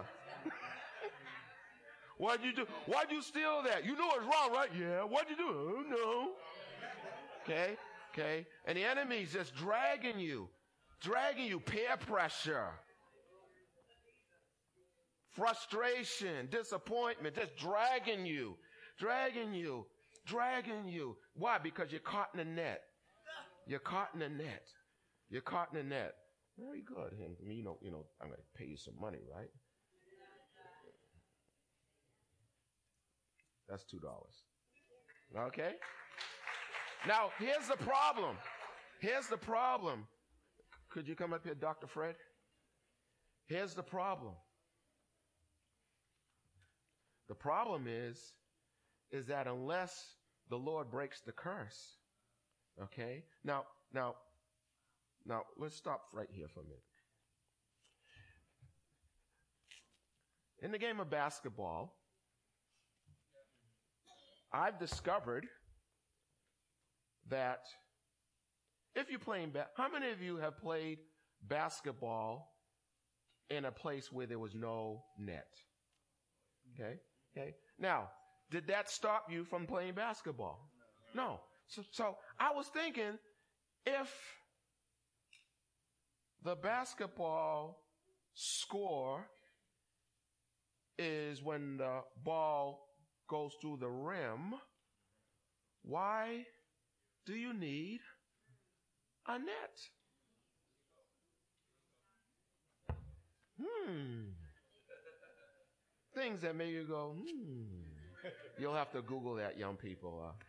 Why'd 2.17 2.43
you 2.43 2.53
do? 2.53 2.65
Why'd 2.85 3.11
you 3.11 3.21
steal 3.21 3.63
that? 3.63 3.85
You 3.85 3.95
know 3.95 4.09
it's 4.15 4.25
wrong, 4.25 4.51
right? 4.51 4.69
Yeah. 4.77 5.01
What'd 5.01 5.29
you 5.29 5.37
do? 5.37 5.43
Oh, 5.47 5.83
no. 5.89 6.31
Okay. 7.43 7.75
Okay. 8.13 8.45
And 8.65 8.77
the 8.77 8.83
enemy's 8.83 9.33
just 9.33 9.55
dragging 9.55 10.19
you, 10.19 10.47
dragging 11.01 11.45
you, 11.45 11.59
peer 11.59 11.97
pressure, 11.97 12.69
frustration, 15.31 16.47
disappointment, 16.51 17.35
just 17.35 17.55
dragging 17.57 18.25
you, 18.25 18.55
dragging 18.99 19.53
you, 19.53 19.85
dragging 20.27 20.87
you. 20.87 21.17
Why? 21.35 21.57
Because 21.57 21.91
you're 21.91 22.01
caught 22.01 22.29
in 22.33 22.39
a 22.39 22.45
net. 22.45 22.81
You're 23.65 23.79
caught 23.79 24.09
in 24.13 24.21
a 24.21 24.29
net. 24.29 24.67
You're 25.29 25.41
caught 25.41 25.69
in 25.73 25.79
a 25.79 25.83
net. 25.83 26.13
Very 26.59 26.81
good. 26.81 27.17
Mean, 27.17 27.57
you 27.57 27.63
know, 27.63 27.77
you 27.81 27.89
know, 27.89 28.05
I'm 28.21 28.27
going 28.27 28.37
to 28.37 28.59
pay 28.59 28.65
you 28.69 28.77
some 28.77 28.93
money, 29.01 29.21
right? 29.35 29.49
That's 33.73 33.85
$2. 33.85 34.05
Okay? 35.47 35.71
Now, 37.07 37.31
here's 37.39 37.67
the 37.67 37.83
problem. 37.83 38.35
Here's 38.99 39.25
the 39.25 39.37
problem. 39.37 40.05
Could 40.91 41.07
you 41.07 41.15
come 41.15 41.33
up 41.33 41.43
here, 41.43 41.55
Dr. 41.55 41.87
Fred? 41.87 42.13
Here's 43.47 43.73
the 43.73 43.81
problem. 43.81 44.33
The 47.29 47.33
problem 47.33 47.87
is, 47.87 48.33
is 49.09 49.25
that 49.25 49.47
unless 49.47 50.17
the 50.51 50.57
Lord 50.59 50.91
breaks 50.91 51.21
the 51.21 51.31
curse, 51.31 51.95
okay? 52.79 53.23
Now, 53.43 53.63
now, 53.91 54.13
now, 55.25 55.45
let's 55.57 55.75
stop 55.75 56.09
right 56.13 56.29
here 56.31 56.47
for 56.47 56.59
a 56.59 56.65
minute. 56.65 56.83
In 60.61 60.71
the 60.71 60.77
game 60.77 60.99
of 60.99 61.09
basketball, 61.09 61.95
I've 64.53 64.79
discovered 64.79 65.47
that 67.29 67.61
if 68.95 69.09
you're 69.09 69.19
playing, 69.19 69.51
ba- 69.51 69.69
how 69.75 69.89
many 69.89 70.11
of 70.11 70.21
you 70.21 70.37
have 70.37 70.59
played 70.59 70.99
basketball 71.47 72.53
in 73.49 73.65
a 73.65 73.71
place 73.71 74.11
where 74.11 74.27
there 74.27 74.39
was 74.39 74.53
no 74.53 75.03
net? 75.17 75.47
Okay. 76.75 76.99
Okay. 77.35 77.55
Now, 77.79 78.09
did 78.51 78.67
that 78.67 78.89
stop 78.89 79.25
you 79.31 79.43
from 79.43 79.65
playing 79.65 79.95
basketball? 79.95 80.69
No. 81.15 81.39
So, 81.67 81.81
so 81.91 82.17
I 82.39 82.53
was 82.53 82.67
thinking 82.67 83.17
if 83.85 84.13
the 86.43 86.55
basketball 86.55 87.79
score 88.35 89.25
is 90.99 91.41
when 91.41 91.77
the 91.77 92.01
ball 92.23 92.92
goes 93.27 93.53
through 93.61 93.77
the 93.79 93.89
rim, 93.89 94.55
why 95.83 96.45
do 97.25 97.33
you 97.35 97.53
need 97.53 97.99
a 99.27 99.39
net? 99.39 99.77
Hmm. 103.59 104.21
Things 106.13 106.41
that 106.41 106.55
make 106.55 106.71
you 106.71 106.85
go, 106.85 107.15
hmm. 107.17 107.63
You'll 108.57 108.75
have 108.75 108.91
to 108.91 109.01
Google 109.01 109.35
that, 109.35 109.57
young 109.57 109.75
people. 109.75 110.23
Uh, 110.25 110.43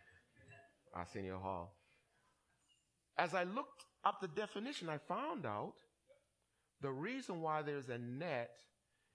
Arsenio 0.94 1.38
Hall. 1.38 1.74
as 3.18 3.34
I 3.34 3.44
looked 3.44 3.84
up 4.04 4.20
the 4.20 4.28
definition, 4.28 4.88
I 4.88 4.98
found 4.98 5.44
out 5.44 5.74
the 6.80 6.90
reason 6.90 7.40
why 7.40 7.62
there's 7.62 7.88
a 7.88 7.98
net 7.98 8.50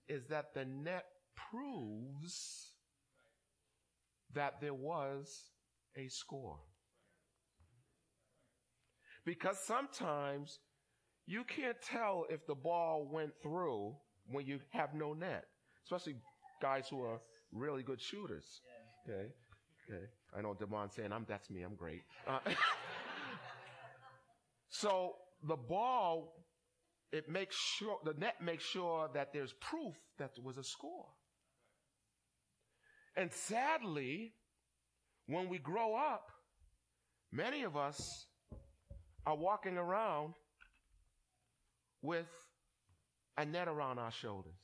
is 0.08 0.26
that 0.28 0.54
the 0.54 0.66
net 0.66 1.06
proves 1.36 2.74
that 4.34 4.62
there 4.62 4.74
was 4.74 5.50
a 5.96 6.08
score. 6.08 6.60
Because 9.26 9.60
sometimes 9.60 10.60
you 11.26 11.44
can't 11.44 11.78
tell 11.82 12.26
if 12.30 12.46
the 12.48 12.56
ball 12.56 13.08
went 13.12 13.32
through 13.42 13.96
when 14.32 14.46
you 14.46 14.60
have 14.72 14.94
no 14.94 15.14
net, 15.14 15.46
especially 15.86 16.16
guys 16.62 16.88
who 16.90 17.04
are 17.04 17.20
really 17.52 17.84
good 17.84 18.02
shooters. 18.02 18.62
Okay. 19.08 19.30
Okay. 19.90 20.06
I 20.36 20.42
know 20.42 20.54
Devon 20.54 20.90
saying, 20.90 21.12
I'm, 21.12 21.26
that's 21.28 21.50
me. 21.50 21.64
I'm 21.64 21.76
great. 21.76 22.02
Uh, 22.28 22.40
so 24.70 25.16
the 25.48 25.56
ball, 25.56 26.46
it 27.12 27.30
makes 27.30 27.56
sure, 27.56 27.98
the 28.04 28.14
net 28.14 28.36
makes 28.42 28.64
sure 28.64 29.10
that 29.14 29.34
there's 29.34 29.54
proof 29.54 29.96
that 30.20 30.36
there 30.36 30.44
was 30.44 30.58
a 30.58 30.64
score. 30.64 31.08
And 33.20 33.34
sadly, 33.34 34.32
when 35.28 35.50
we 35.50 35.58
grow 35.58 35.94
up, 35.94 36.32
many 37.34 37.64
of 37.64 37.76
us 37.76 38.28
are 39.26 39.36
walking 39.36 39.78
around 39.78 40.36
with 42.02 42.30
a 43.38 43.44
net 43.44 43.68
around 43.68 44.00
our 44.00 44.12
shoulders. 44.14 44.62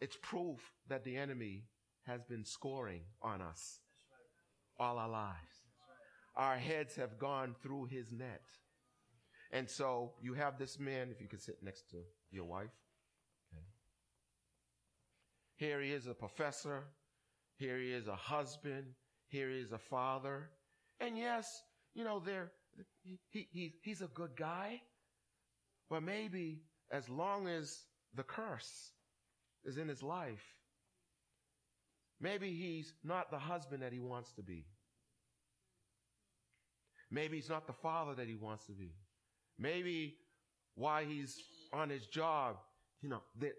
It's 0.00 0.16
proof 0.22 0.60
that 0.88 1.02
the 1.02 1.16
enemy 1.16 1.64
has 2.06 2.22
been 2.22 2.44
scoring 2.44 3.00
on 3.20 3.42
us 3.42 3.80
all 4.78 4.98
our 4.98 5.08
lives. 5.08 5.64
Our 6.36 6.56
heads 6.56 6.94
have 6.94 7.18
gone 7.18 7.56
through 7.64 7.86
his 7.86 8.12
net. 8.12 8.44
And 9.50 9.68
so 9.68 10.12
you 10.22 10.34
have 10.34 10.56
this 10.56 10.78
man, 10.78 11.08
if 11.10 11.20
you 11.20 11.26
could 11.26 11.42
sit 11.42 11.56
next 11.64 11.90
to 11.90 11.96
your 12.30 12.44
wife. 12.44 12.70
Here 15.64 15.80
he 15.80 15.92
is 15.92 16.06
a 16.06 16.12
professor. 16.12 16.84
Here 17.56 17.78
he 17.78 17.90
is 17.90 18.06
a 18.06 18.14
husband. 18.14 18.84
Here 19.28 19.48
he 19.48 19.60
is 19.60 19.72
a 19.72 19.78
father. 19.78 20.50
And 21.00 21.16
yes, 21.16 21.62
you 21.94 22.04
know, 22.04 22.20
there 22.20 22.52
he, 23.30 23.48
he, 23.50 23.72
he's 23.82 24.02
a 24.02 24.08
good 24.08 24.36
guy. 24.36 24.82
But 25.88 26.02
maybe 26.02 26.60
as 26.92 27.08
long 27.08 27.48
as 27.48 27.80
the 28.14 28.24
curse 28.24 28.92
is 29.64 29.78
in 29.78 29.88
his 29.88 30.02
life, 30.02 30.44
maybe 32.20 32.50
he's 32.50 32.92
not 33.02 33.30
the 33.30 33.38
husband 33.38 33.82
that 33.82 33.92
he 33.92 34.00
wants 34.00 34.32
to 34.32 34.42
be. 34.42 34.66
Maybe 37.10 37.36
he's 37.36 37.48
not 37.48 37.66
the 37.66 37.72
father 37.72 38.14
that 38.16 38.28
he 38.28 38.34
wants 38.34 38.66
to 38.66 38.72
be. 38.72 38.92
Maybe 39.58 40.16
why 40.74 41.06
he's 41.06 41.38
on 41.72 41.88
his 41.88 42.06
job, 42.06 42.56
you 43.00 43.08
know, 43.08 43.22
that, 43.38 43.54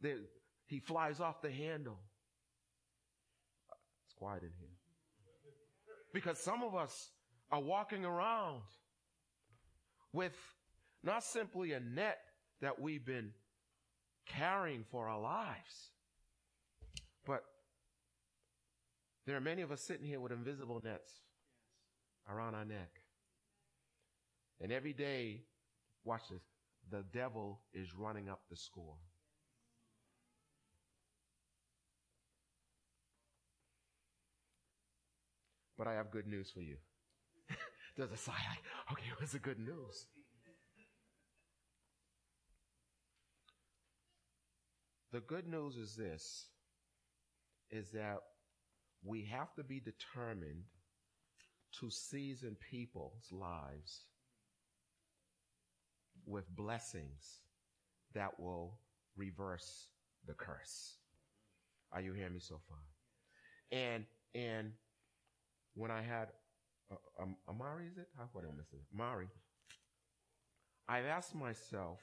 that 0.00 0.18
he 0.66 0.78
flies 0.78 1.20
off 1.20 1.42
the 1.42 1.50
handle. 1.50 1.98
It's 4.06 4.14
quiet 4.14 4.42
in 4.42 4.50
here. 4.58 4.68
Because 6.12 6.38
some 6.38 6.62
of 6.62 6.74
us 6.74 7.10
are 7.50 7.60
walking 7.60 8.04
around 8.04 8.62
with 10.12 10.36
not 11.02 11.22
simply 11.22 11.72
a 11.72 11.80
net 11.80 12.18
that 12.60 12.80
we've 12.80 13.04
been 13.04 13.32
carrying 14.26 14.84
for 14.90 15.08
our 15.08 15.20
lives, 15.20 15.90
but 17.26 17.44
there 19.26 19.36
are 19.36 19.40
many 19.40 19.62
of 19.62 19.72
us 19.72 19.80
sitting 19.80 20.06
here 20.06 20.20
with 20.20 20.32
invisible 20.32 20.80
nets 20.84 21.12
around 22.28 22.54
our 22.54 22.64
neck. 22.64 23.00
And 24.60 24.72
every 24.72 24.92
day, 24.92 25.42
watch 26.04 26.22
this, 26.30 26.42
the 26.90 27.04
devil 27.12 27.60
is 27.72 27.94
running 27.94 28.28
up 28.28 28.40
the 28.50 28.56
score. 28.56 28.96
But 35.76 35.86
I 35.86 35.94
have 35.94 36.10
good 36.10 36.26
news 36.26 36.50
for 36.50 36.60
you. 36.60 36.76
There's 37.96 38.12
a 38.12 38.16
sigh 38.16 38.32
like, 38.32 38.62
okay, 38.92 39.10
what's 39.18 39.32
the 39.32 39.38
good 39.38 39.58
news? 39.58 40.06
The 45.12 45.20
good 45.20 45.46
news 45.46 45.76
is 45.76 45.94
this, 45.94 46.46
is 47.70 47.90
that 47.92 48.18
we 49.04 49.24
have 49.30 49.54
to 49.54 49.62
be 49.62 49.78
determined 49.78 50.64
to 51.80 51.90
season 51.90 52.56
people's 52.70 53.30
lives 53.30 54.02
with 56.26 56.48
blessings 56.56 57.40
that 58.14 58.40
will 58.40 58.78
reverse 59.16 59.86
the 60.26 60.34
curse. 60.34 60.96
Are 61.92 62.00
you 62.00 62.12
hearing 62.12 62.34
me 62.34 62.40
so 62.40 62.60
far? 62.68 62.78
And, 63.70 64.04
and 64.34 64.72
when 65.74 65.90
I 65.90 66.02
had 66.02 66.28
uh, 66.90 67.22
um, 67.22 67.36
Amari, 67.48 67.86
is 67.86 67.98
it? 67.98 68.08
How 68.16 68.24
am 68.24 68.48
I 68.48 68.56
missing? 68.56 68.80
Amari. 68.94 69.28
I 70.88 71.00
asked 71.00 71.34
myself, 71.34 71.98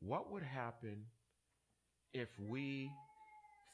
what 0.00 0.30
would 0.30 0.42
happen 0.42 1.04
if 2.12 2.28
we, 2.38 2.90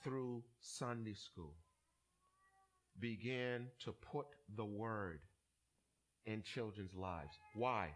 through 0.05 0.43
Sunday 0.61 1.15
school, 1.15 1.55
began 3.01 3.67
to 3.85 3.93
put 3.93 4.27
the 4.57 4.65
word 4.65 5.21
in 6.27 6.43
children's 6.43 6.95
lives? 6.95 7.33
Why? 7.55 7.89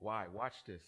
Why? 0.00 0.26
Watch 0.32 0.54
this. 0.66 0.82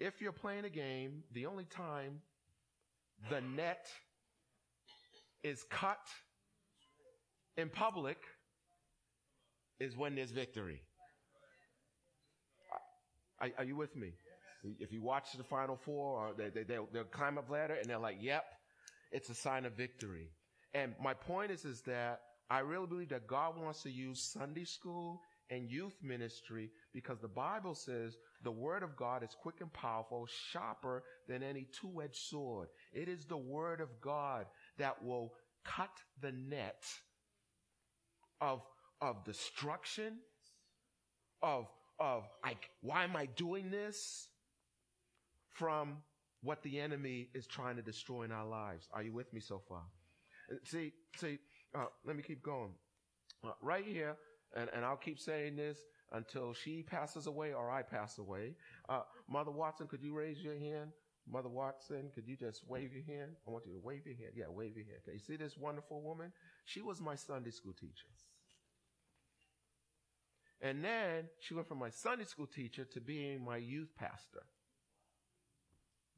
If 0.00 0.20
you're 0.20 0.32
playing 0.32 0.64
a 0.64 0.70
game, 0.70 1.22
the 1.32 1.46
only 1.46 1.64
time 1.64 2.20
the 3.30 3.40
net 3.40 3.86
is 5.42 5.64
cut 5.70 5.98
in 7.56 7.68
public 7.68 8.18
is 9.80 9.96
when 9.96 10.14
there's 10.14 10.30
victory. 10.30 10.80
Are, 13.40 13.48
are 13.58 13.64
you 13.64 13.76
with 13.76 13.94
me? 13.96 14.12
If 14.78 14.92
you 14.92 15.02
watch 15.02 15.32
the 15.36 15.42
Final 15.42 15.76
Four, 15.76 16.18
or 16.18 16.34
they, 16.36 16.50
they, 16.50 16.62
they'll, 16.62 16.88
they'll 16.92 17.04
climb 17.04 17.36
up 17.36 17.50
ladder 17.50 17.74
and 17.74 17.86
they're 17.90 17.98
like, 17.98 18.18
yep, 18.20 18.44
it's 19.10 19.28
a 19.28 19.34
sign 19.34 19.64
of 19.64 19.72
victory. 19.72 20.30
And 20.72 20.94
my 21.02 21.14
point 21.14 21.50
is, 21.50 21.64
is 21.64 21.80
that 21.82 22.20
I 22.48 22.60
really 22.60 22.86
believe 22.86 23.08
that 23.08 23.26
God 23.26 23.60
wants 23.60 23.82
to 23.82 23.90
use 23.90 24.32
Sunday 24.32 24.64
school 24.64 25.20
and 25.50 25.68
youth 25.68 25.94
ministry 26.02 26.70
because 26.94 27.18
the 27.20 27.28
Bible 27.28 27.74
says 27.74 28.16
the 28.44 28.50
word 28.50 28.82
of 28.82 28.96
God 28.96 29.22
is 29.22 29.36
quick 29.42 29.56
and 29.60 29.72
powerful, 29.72 30.26
sharper 30.50 31.02
than 31.28 31.42
any 31.42 31.66
two-edged 31.80 32.16
sword. 32.16 32.68
It 32.92 33.08
is 33.08 33.24
the 33.24 33.36
word 33.36 33.80
of 33.80 33.88
God 34.00 34.46
that 34.82 35.02
will 35.04 35.32
cut 35.64 35.90
the 36.20 36.32
net 36.32 36.84
of, 38.40 38.62
of 39.00 39.24
destruction, 39.24 40.18
of, 41.40 41.68
of 42.00 42.24
like, 42.44 42.68
why 42.80 43.04
am 43.04 43.14
I 43.16 43.26
doing 43.26 43.70
this? 43.70 44.28
From 45.54 45.98
what 46.42 46.62
the 46.64 46.80
enemy 46.80 47.28
is 47.32 47.46
trying 47.46 47.76
to 47.76 47.82
destroy 47.82 48.22
in 48.22 48.32
our 48.32 48.46
lives. 48.46 48.88
Are 48.92 49.04
you 49.04 49.12
with 49.12 49.32
me 49.32 49.40
so 49.40 49.62
far? 49.68 49.82
Uh, 50.50 50.56
see, 50.64 50.92
see, 51.16 51.38
uh, 51.78 51.84
let 52.04 52.16
me 52.16 52.22
keep 52.22 52.42
going. 52.42 52.72
Uh, 53.44 53.52
right 53.62 53.84
here, 53.86 54.16
and, 54.56 54.68
and 54.74 54.84
I'll 54.84 54.96
keep 54.96 55.20
saying 55.20 55.54
this 55.54 55.78
until 56.10 56.54
she 56.54 56.82
passes 56.82 57.28
away 57.28 57.52
or 57.52 57.70
I 57.70 57.82
pass 57.82 58.18
away. 58.18 58.56
Uh, 58.88 59.02
Mother 59.30 59.52
Watson, 59.52 59.86
could 59.86 60.02
you 60.02 60.14
raise 60.14 60.38
your 60.40 60.58
hand? 60.58 60.90
Mother 61.30 61.48
Watson, 61.48 62.10
could 62.14 62.26
you 62.26 62.36
just 62.36 62.68
wave 62.68 62.92
your 62.92 63.04
hand? 63.04 63.32
I 63.46 63.50
want 63.50 63.64
you 63.66 63.72
to 63.72 63.80
wave 63.80 64.06
your 64.06 64.16
hand. 64.16 64.32
Yeah, 64.34 64.46
wave 64.48 64.76
your 64.76 64.84
hand. 64.84 64.98
Okay, 65.06 65.14
you 65.14 65.20
see 65.20 65.36
this 65.36 65.56
wonderful 65.56 66.02
woman? 66.02 66.32
She 66.64 66.80
was 66.80 67.00
my 67.00 67.14
Sunday 67.14 67.50
school 67.50 67.72
teacher. 67.72 68.08
And 70.60 70.84
then 70.84 71.24
she 71.40 71.54
went 71.54 71.66
from 71.68 71.78
my 71.78 71.90
Sunday 71.90 72.24
school 72.24 72.46
teacher 72.46 72.84
to 72.84 73.00
being 73.00 73.44
my 73.44 73.56
youth 73.56 73.88
pastor. 73.98 74.44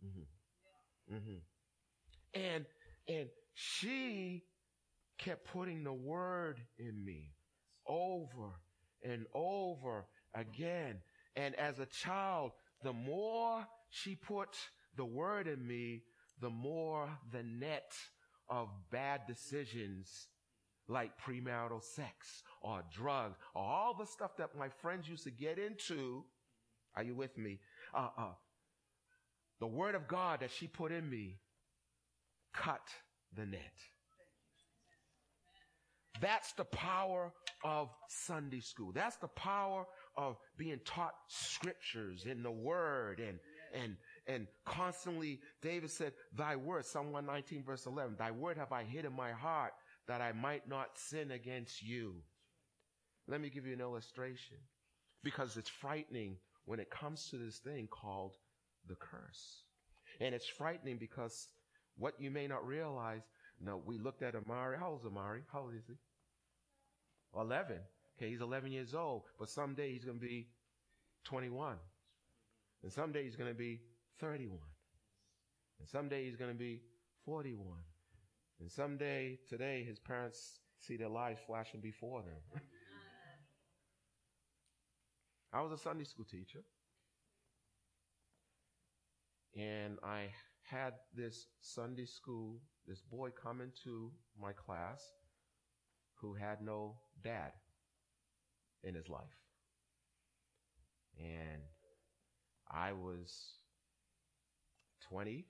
Mm-hmm. 0.05 1.17
Mm-hmm. 1.17 2.41
And, 2.41 2.67
and 3.09 3.29
she 3.55 4.45
kept 5.19 5.47
putting 5.47 5.85
the 5.85 5.93
word 5.93 6.61
in 6.79 7.05
me 7.05 7.33
over 7.87 8.61
and 9.03 9.27
over 9.35 10.07
again. 10.35 10.97
And 11.37 11.55
as 11.55 11.79
a 11.79 11.87
child, 11.87 12.53
the 12.83 12.93
more 12.93 13.67
she 13.89 14.15
put 14.15 14.49
the 14.97 15.05
word 15.05 15.47
in 15.47 15.67
me, 15.67 16.03
the 16.41 16.51
more 16.51 17.09
the 17.33 17.43
net 17.43 17.93
of 18.49 18.69
bad 18.91 19.23
decisions 19.27 20.29
like 20.89 21.13
premarital 21.19 21.83
sex 21.83 22.43
or 22.61 22.83
drugs 22.93 23.39
or 23.55 23.63
all 23.63 23.95
the 23.95 24.05
stuff 24.07 24.37
that 24.37 24.57
my 24.57 24.69
friends 24.69 25.09
used 25.09 25.25
to 25.25 25.31
get 25.31 25.59
into. 25.59 26.25
Are 26.97 27.03
you 27.03 27.15
with 27.15 27.37
me? 27.39 27.59
Uh, 27.95 28.09
uh, 28.17 28.33
the 29.61 29.67
word 29.67 29.95
of 29.95 30.07
God 30.07 30.41
that 30.41 30.51
she 30.51 30.67
put 30.67 30.93
in 30.93 31.09
me 31.09 31.39
cut 32.53 32.87
the 33.35 33.47
net. 33.47 33.73
That's 36.21 36.53
the 36.53 36.65
power 36.65 37.33
of 37.65 37.89
Sunday 38.09 38.61
school. 38.61 38.93
That's 38.95 39.17
the 39.17 39.29
power 39.29 39.87
of 40.17 40.37
being 40.57 40.81
taught 40.85 41.15
scriptures 41.29 42.27
in 42.27 42.43
the 42.43 42.51
word 42.51 43.19
and, 43.19 43.39
and, 43.75 43.97
and 44.27 44.47
constantly 44.65 45.41
David 45.61 45.91
said, 45.91 46.13
thy 46.37 46.57
word, 46.57 46.85
Psalm 46.85 47.13
119 47.13 47.63
verse 47.65 47.87
11, 47.87 48.17
thy 48.19 48.31
word 48.31 48.57
have 48.57 48.73
I 48.73 48.85
hid 48.85 49.05
in 49.05 49.13
my 49.13 49.33
heart 49.33 49.73
that 50.09 50.21
I 50.21 50.33
might 50.33 50.69
not 50.69 50.99
sin 50.99 51.31
against 51.31 51.83
you. 51.83 52.15
Let 53.27 53.41
me 53.41 53.51
give 53.51 53.67
you 53.67 53.73
an 53.73 53.81
illustration 53.81 54.59
because 55.23 55.57
it's 55.57 55.71
frightening 55.71 56.37
when 56.67 56.81
it 56.81 56.91
comes 56.91 57.29
to 57.31 57.37
this 57.37 57.59
thing 57.59 57.89
called 57.91 58.37
the 58.89 58.97
curse. 58.97 59.63
And 60.21 60.35
it's 60.35 60.47
frightening 60.47 60.99
because 60.99 61.49
what 61.97 62.15
you 62.19 62.31
may 62.31 62.47
not 62.47 62.67
realize, 62.67 63.23
no, 63.61 63.81
we 63.85 63.99
looked 63.99 64.23
at 64.23 64.35
Amari. 64.35 64.77
How 64.79 64.91
old 64.91 65.01
is 65.01 65.07
Amari? 65.07 65.41
How 65.53 65.63
old 65.63 65.75
is 65.75 65.87
he? 65.87 65.95
11. 67.39 67.79
Okay, 68.17 68.31
he's 68.31 68.41
11 68.41 68.71
years 68.71 68.95
old, 68.95 69.23
but 69.39 69.49
someday 69.49 69.93
he's 69.93 70.05
going 70.05 70.19
to 70.19 70.25
be 70.25 70.49
21. 71.25 71.77
And 72.83 72.93
someday 72.93 73.25
he's 73.25 73.37
going 73.37 73.51
to 73.51 73.59
be 73.59 73.81
31. 74.21 74.59
And 75.81 75.89
someday 75.89 76.25
he's 76.25 76.37
going 76.37 76.53
to 76.53 76.59
be 76.59 76.81
41. 77.25 77.67
And 78.61 78.71
someday, 78.71 79.39
today, 79.49 79.85
his 79.87 79.99
parents 79.99 80.61
see 80.79 80.97
their 80.97 81.09
lives 81.09 81.41
flashing 81.47 81.81
before 81.81 82.23
them. 82.23 82.61
I 85.53 85.61
was 85.61 85.73
a 85.73 85.79
Sunday 85.79 86.05
school 86.05 86.25
teacher. 86.25 86.61
And 89.57 89.99
I 90.03 90.31
had 90.63 90.95
this 91.15 91.47
Sunday 91.61 92.07
school, 92.07 92.61
this 92.87 93.01
boy 93.01 93.31
come 93.31 93.61
into 93.61 94.11
my 94.41 94.53
class 94.53 95.03
who 96.15 96.35
had 96.35 96.61
no 96.61 96.97
dad 97.23 97.53
in 98.83 98.95
his 98.95 99.09
life. 99.09 99.23
And 101.19 101.63
I 102.71 102.93
was 102.93 103.55
20 105.15 105.45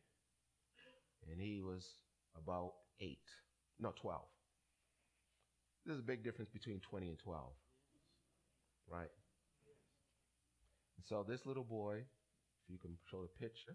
and 1.31 1.41
he 1.41 1.63
was 1.63 1.89
about 2.37 2.73
8. 3.01 3.19
No, 3.81 3.95
12. 3.99 4.21
There's 5.87 6.01
a 6.01 6.03
big 6.03 6.23
difference 6.23 6.51
between 6.51 6.81
20 6.81 7.09
and 7.09 7.19
12. 7.19 7.45
Right? 8.93 9.09
And 10.99 11.07
so 11.07 11.25
this 11.27 11.47
little 11.47 11.65
boy, 11.65 11.97
if 11.97 12.71
you 12.71 12.77
can 12.79 12.91
show 13.11 13.23
the 13.23 13.29
picture, 13.41 13.75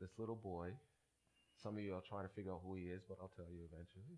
this 0.00 0.10
little 0.18 0.36
boy, 0.36 0.70
some 1.62 1.76
of 1.76 1.82
you 1.82 1.92
are 1.92 2.02
trying 2.08 2.26
to 2.26 2.32
figure 2.34 2.52
out 2.52 2.62
who 2.64 2.76
he 2.76 2.84
is, 2.84 3.02
but 3.06 3.18
I'll 3.20 3.32
tell 3.36 3.52
you 3.52 3.60
eventually. 3.70 4.16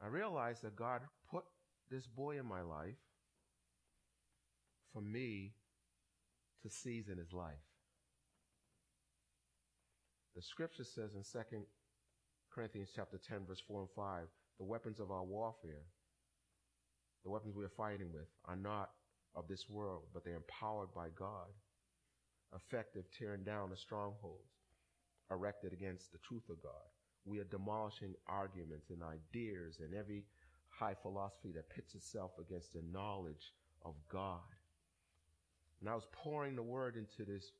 I 0.00 0.06
realized 0.06 0.62
that 0.62 0.76
God 0.76 1.00
put 1.28 1.42
this 1.90 2.06
boy 2.06 2.38
in 2.38 2.46
my 2.46 2.62
life 2.62 2.94
for 4.96 5.02
me 5.02 5.52
to 6.62 6.70
season 6.70 7.18
his 7.18 7.34
life. 7.34 7.52
The 10.34 10.40
scripture 10.40 10.84
says 10.84 11.10
in 11.14 11.22
2 11.22 11.66
Corinthians 12.50 12.88
chapter 12.96 13.18
10 13.18 13.40
verse 13.46 13.62
4 13.68 13.80
and 13.80 13.90
5, 13.94 14.22
the 14.58 14.64
weapons 14.64 14.98
of 14.98 15.10
our 15.10 15.22
warfare, 15.22 15.84
the 17.24 17.30
weapons 17.30 17.54
we 17.54 17.66
are 17.66 17.76
fighting 17.76 18.10
with 18.10 18.28
are 18.46 18.56
not 18.56 18.90
of 19.34 19.46
this 19.48 19.68
world, 19.68 20.04
but 20.14 20.24
they're 20.24 20.36
empowered 20.36 20.88
by 20.94 21.08
God, 21.14 21.52
effective 22.54 23.04
tearing 23.18 23.44
down 23.44 23.68
the 23.68 23.76
strongholds 23.76 24.48
erected 25.30 25.74
against 25.74 26.10
the 26.12 26.18
truth 26.18 26.48
of 26.48 26.62
God. 26.62 26.88
We 27.26 27.38
are 27.40 27.44
demolishing 27.44 28.14
arguments 28.28 28.88
and 28.88 29.02
ideas 29.02 29.78
and 29.80 29.92
every 29.94 30.22
high 30.70 30.94
philosophy 31.02 31.52
that 31.54 31.68
pits 31.68 31.94
itself 31.94 32.30
against 32.40 32.72
the 32.72 32.82
knowledge 32.90 33.52
of 33.84 33.94
God. 34.10 34.55
And 35.80 35.88
I 35.88 35.94
was 35.94 36.06
pouring 36.12 36.56
the 36.56 36.62
word 36.62 36.96
into 36.96 37.30
this 37.30 37.52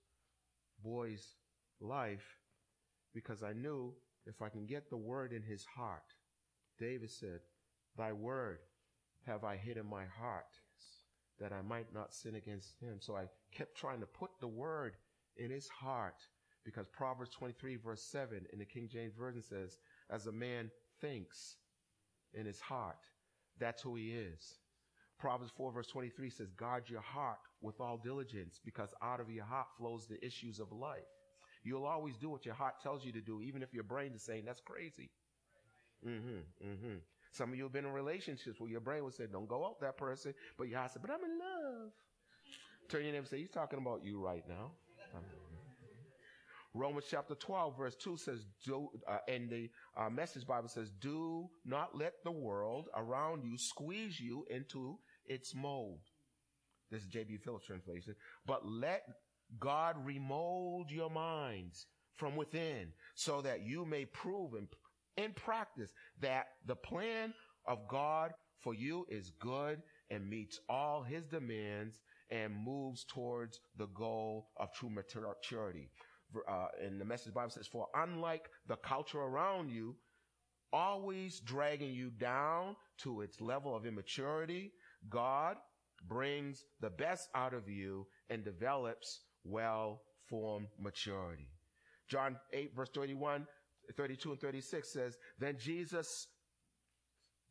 boy's 0.82 1.34
life 1.80 2.38
because 3.14 3.42
I 3.42 3.52
knew 3.52 3.92
if 4.26 4.42
I 4.42 4.48
can 4.48 4.66
get 4.66 4.90
the 4.90 4.96
word 4.96 5.32
in 5.32 5.42
his 5.42 5.64
heart, 5.64 6.14
David 6.78 7.10
said, 7.10 7.40
Thy 7.96 8.12
word 8.12 8.58
have 9.26 9.44
I 9.44 9.56
hid 9.56 9.76
in 9.76 9.86
my 9.86 10.04
heart 10.04 10.46
that 11.40 11.52
I 11.52 11.62
might 11.62 11.92
not 11.92 12.14
sin 12.14 12.34
against 12.34 12.80
him. 12.80 12.96
So 13.00 13.16
I 13.16 13.24
kept 13.52 13.76
trying 13.76 14.00
to 14.00 14.06
put 14.06 14.30
the 14.40 14.48
word 14.48 14.94
in 15.36 15.50
his 15.50 15.68
heart 15.68 16.16
because 16.64 16.86
Proverbs 16.88 17.30
23 17.30 17.76
verse 17.76 18.02
7 18.02 18.46
in 18.52 18.58
the 18.58 18.64
King 18.64 18.88
James 18.90 19.14
Version 19.14 19.42
says, 19.42 19.78
as 20.10 20.26
a 20.26 20.32
man 20.32 20.70
thinks 21.00 21.56
in 22.34 22.46
his 22.46 22.60
heart, 22.60 22.98
that's 23.58 23.82
who 23.82 23.96
he 23.96 24.12
is. 24.12 24.58
Proverbs 25.18 25.52
4 25.56 25.72
verse 25.72 25.86
23 25.88 26.30
says, 26.30 26.50
guard 26.52 26.84
your 26.88 27.00
heart 27.02 27.38
with 27.66 27.80
all 27.80 27.98
diligence 28.02 28.60
because 28.64 28.94
out 29.02 29.20
of 29.20 29.30
your 29.30 29.44
heart 29.44 29.66
flows 29.76 30.06
the 30.06 30.24
issues 30.24 30.60
of 30.60 30.72
life. 30.72 31.04
You'll 31.64 31.84
always 31.84 32.16
do 32.16 32.30
what 32.30 32.46
your 32.46 32.54
heart 32.54 32.74
tells 32.82 33.04
you 33.04 33.12
to 33.12 33.20
do, 33.20 33.42
even 33.42 33.62
if 33.62 33.74
your 33.74 33.82
brain 33.82 34.12
is 34.14 34.22
saying 34.22 34.44
that's 34.46 34.60
crazy. 34.60 35.10
Mm-hmm, 36.06 36.68
mm-hmm. 36.68 36.96
Some 37.32 37.50
of 37.50 37.56
you 37.56 37.64
have 37.64 37.72
been 37.72 37.84
in 37.84 37.92
relationships 37.92 38.60
where 38.60 38.70
your 38.70 38.80
brain 38.80 39.04
would 39.04 39.14
say, 39.14 39.24
don't 39.30 39.48
go 39.48 39.66
out 39.66 39.80
that 39.80 39.96
person, 39.96 40.32
but 40.56 40.68
your 40.68 40.78
heart 40.78 40.92
said, 40.92 41.02
but 41.02 41.10
I'm 41.10 41.24
in 41.24 41.38
love. 41.38 41.90
Turn 42.88 43.02
your 43.02 43.12
name 43.12 43.20
and 43.20 43.28
say, 43.28 43.38
he's 43.38 43.50
talking 43.50 43.80
about 43.80 44.04
you 44.04 44.24
right 44.24 44.44
now. 44.48 44.70
Romans 46.72 47.06
chapter 47.10 47.34
12 47.34 47.76
verse 47.76 47.96
2 47.96 48.16
says, 48.18 48.44
do, 48.64 48.90
uh, 49.08 49.18
and 49.28 49.48
the 49.48 49.70
uh, 49.96 50.10
message 50.10 50.46
Bible 50.46 50.68
says, 50.68 50.90
do 51.00 51.48
not 51.64 51.96
let 51.96 52.12
the 52.22 52.30
world 52.30 52.88
around 52.94 53.42
you 53.44 53.56
squeeze 53.56 54.20
you 54.20 54.44
into 54.50 54.98
its 55.24 55.54
mold. 55.54 56.00
This 56.90 57.02
is 57.02 57.08
J.B. 57.08 57.38
Phillips 57.38 57.66
translation. 57.66 58.14
But 58.46 58.66
let 58.66 59.02
God 59.58 59.96
remold 60.04 60.90
your 60.90 61.10
minds 61.10 61.86
from 62.16 62.36
within 62.36 62.88
so 63.14 63.42
that 63.42 63.62
you 63.62 63.84
may 63.84 64.04
prove 64.06 64.54
in, 64.54 64.68
in 65.16 65.32
practice 65.32 65.92
that 66.20 66.46
the 66.66 66.76
plan 66.76 67.34
of 67.66 67.88
God 67.88 68.32
for 68.60 68.74
you 68.74 69.06
is 69.08 69.30
good 69.38 69.82
and 70.10 70.28
meets 70.28 70.60
all 70.68 71.02
his 71.02 71.24
demands 71.26 72.00
and 72.30 72.54
moves 72.54 73.04
towards 73.04 73.60
the 73.76 73.86
goal 73.86 74.48
of 74.56 74.72
true 74.72 74.90
maturity 74.90 75.90
uh, 76.48 76.66
and 76.84 77.00
the 77.00 77.04
message 77.04 77.32
Bible 77.32 77.50
says, 77.50 77.66
for 77.66 77.86
unlike 77.94 78.48
the 78.66 78.76
culture 78.76 79.20
around 79.20 79.70
you, 79.70 79.96
always 80.72 81.40
dragging 81.40 81.92
you 81.92 82.10
down 82.10 82.76
to 82.98 83.20
its 83.20 83.40
level 83.40 83.74
of 83.74 83.86
immaturity, 83.86 84.72
God 85.08 85.56
brings 86.08 86.64
the 86.80 86.90
best 86.90 87.28
out 87.34 87.54
of 87.54 87.68
you 87.68 88.06
and 88.30 88.44
develops 88.44 89.20
well-formed 89.44 90.68
maturity. 90.78 91.48
John 92.08 92.36
8 92.52 92.74
verse 92.76 92.90
31, 92.94 93.46
32 93.96 94.30
and 94.32 94.40
36 94.40 94.92
says, 94.92 95.16
then 95.38 95.56
Jesus 95.58 96.28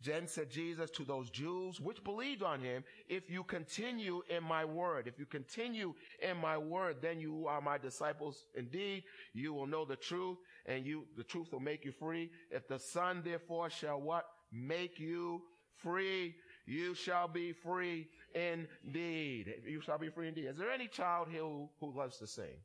then 0.02 0.28
said 0.28 0.50
Jesus 0.52 0.92
to 0.92 1.04
those 1.04 1.30
Jews 1.30 1.80
which 1.80 2.04
believed 2.04 2.44
on 2.44 2.60
him, 2.60 2.84
if 3.08 3.30
you 3.30 3.44
continue 3.44 4.22
in 4.30 4.44
my 4.44 4.66
word, 4.66 5.08
if 5.08 5.18
you 5.18 5.26
continue 5.26 5.94
in 6.22 6.38
my 6.38 6.58
word, 6.58 6.98
then 7.02 7.20
you 7.20 7.48
are 7.48 7.62
my 7.62 7.78
disciples 7.78 8.46
indeed. 8.56 9.04
You 9.34 9.54
will 9.54 9.68
know 9.68 9.86
the 9.86 9.96
truth 9.96 10.38
and 10.66 10.86
you, 10.86 11.06
the 11.18 11.24
truth 11.24 11.52
will 11.52 11.62
make 11.62 11.86
you 11.86 11.92
free. 11.92 12.30
If 12.52 12.68
the 12.68 12.78
son 12.78 13.22
therefore 13.24 13.70
shall 13.70 14.02
what? 14.02 14.26
Make 14.52 15.00
you 15.00 15.42
free. 15.78 16.36
You 16.68 16.94
shall 16.94 17.28
be 17.28 17.54
free 17.54 18.08
indeed. 18.36 19.54
You 19.66 19.82
shall 19.82 19.98
be 19.98 20.10
free 20.10 20.28
indeed. 20.28 20.46
Is 20.46 20.58
there 20.58 20.72
any 20.72 20.88
child 20.88 21.30
here 21.32 21.42
who, 21.42 21.70
who 21.80 21.98
loves 21.98 22.18
to 22.18 22.28
sing? 22.28 22.60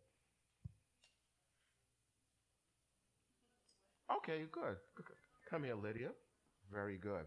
Okay, 4.17 4.43
good. 4.51 4.77
Come 5.49 5.65
here, 5.65 5.77
Lydia. 5.77 6.11
Very 6.73 6.99
good. 6.99 7.25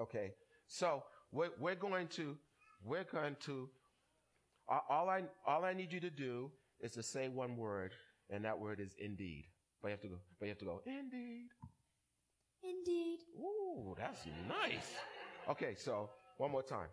Okay. 0.00 0.32
So 0.66 1.04
we're, 1.30 1.50
we're 1.60 1.76
going 1.76 2.08
to, 2.08 2.36
we're 2.84 3.04
going 3.04 3.36
to, 3.44 3.68
all 4.68 5.08
I, 5.08 5.22
all 5.46 5.64
I 5.64 5.72
need 5.72 5.92
you 5.92 6.00
to 6.00 6.10
do 6.10 6.50
is 6.80 6.92
to 6.92 7.02
say 7.02 7.28
one 7.28 7.56
word, 7.56 7.92
and 8.30 8.44
that 8.44 8.58
word 8.58 8.80
is 8.80 8.94
indeed. 8.98 9.44
But 9.80 9.88
you 9.88 9.92
have 9.92 10.00
to 10.02 10.08
go, 10.08 10.18
but 10.38 10.46
you 10.46 10.50
have 10.50 10.58
to 10.58 10.64
go, 10.64 10.80
indeed. 10.86 11.48
Indeed. 12.62 13.18
Ooh, 13.38 13.94
that's 13.98 14.24
nice. 14.48 14.94
Okay, 15.48 15.74
so 15.76 16.10
one 16.38 16.50
more 16.50 16.62
time. 16.62 16.88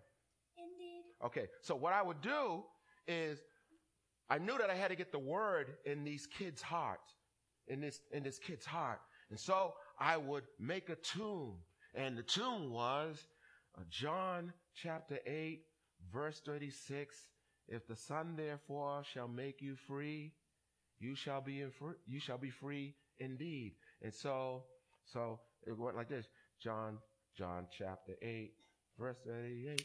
Okay, 1.24 1.48
so 1.62 1.76
what 1.76 1.94
I 1.94 2.02
would 2.02 2.22
do 2.22 2.64
is 3.08 3.40
I 4.30 4.38
knew 4.38 4.58
that 4.58 4.70
I 4.70 4.76
had 4.76 4.90
to 4.90 4.96
get 4.96 5.12
the 5.12 5.20
word 5.20 5.74
in 5.86 6.04
these 6.04 6.28
kids' 6.28 6.62
heart, 6.62 7.02
in 7.68 7.82
this, 7.82 8.00
in 8.12 8.24
this 8.24 8.40
kid's 8.40 8.66
heart. 8.66 9.02
And 9.30 9.40
so 9.40 9.74
I 10.00 10.18
would 10.18 10.44
make 10.60 10.90
a 10.90 10.96
tune. 10.96 11.56
And 11.96 12.18
the 12.18 12.24
tune 12.24 12.72
was 12.72 13.28
uh, 13.78 13.82
John 13.90 14.54
chapter 14.76 15.20
8, 15.26 15.62
verse 16.14 16.42
36. 16.46 17.16
If 17.68 17.88
the 17.88 17.96
Son 17.96 18.36
therefore 18.36 19.04
shall 19.14 19.28
make 19.28 19.62
you 19.62 19.76
free, 19.76 20.34
you 21.00 21.16
shall 21.16 21.42
be 21.42 21.62
in 21.62 21.72
free, 21.72 21.96
you 22.08 22.20
shall 22.20 22.38
be 22.38 22.50
free 22.50 22.96
indeed. 23.20 23.74
And 24.02 24.14
so, 24.14 24.64
so 25.06 25.40
it 25.68 25.78
went 25.78 25.98
like 25.98 26.10
this. 26.10 26.28
John, 26.62 26.98
John 27.38 27.68
chapter 27.76 28.14
8, 28.22 28.54
verse 28.98 29.18
38. 29.26 29.82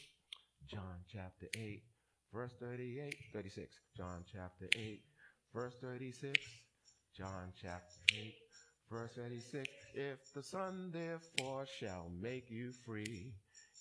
John 0.67 1.05
chapter 1.13 1.47
8, 1.57 1.83
verse 2.33 2.53
38, 2.59 3.15
36. 3.33 3.77
John 3.97 4.25
chapter 4.33 4.67
8, 4.75 5.01
verse 5.53 5.75
36. 5.81 6.39
John 7.17 7.53
chapter 7.61 8.01
8, 8.17 8.35
verse 8.91 9.13
36. 9.15 9.69
If 9.95 10.33
the 10.35 10.43
Son 10.43 10.91
therefore 10.93 11.67
shall 11.79 12.11
make 12.21 12.51
you 12.51 12.73
free, 12.87 13.35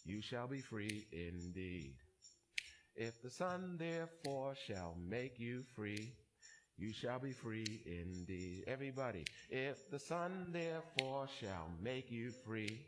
you 0.06 0.22
shall 0.22 0.48
be 0.48 0.60
free 0.60 1.06
indeed. 1.12 1.96
If 2.96 3.22
the 3.24 3.30
Son 3.30 3.78
therefore 3.80 4.54
shall 4.68 4.96
make 5.10 5.40
you 5.40 5.64
free, 5.76 6.12
you 6.78 6.92
shall 6.92 7.20
be 7.20 7.32
free 7.32 7.82
indeed. 7.86 8.66
Everybody, 8.68 9.26
if 9.50 9.90
the 9.90 10.00
Son 10.00 10.48
therefore 10.52 11.28
shall 11.40 11.70
make 11.82 12.12
you 12.12 12.32
free, 12.46 12.86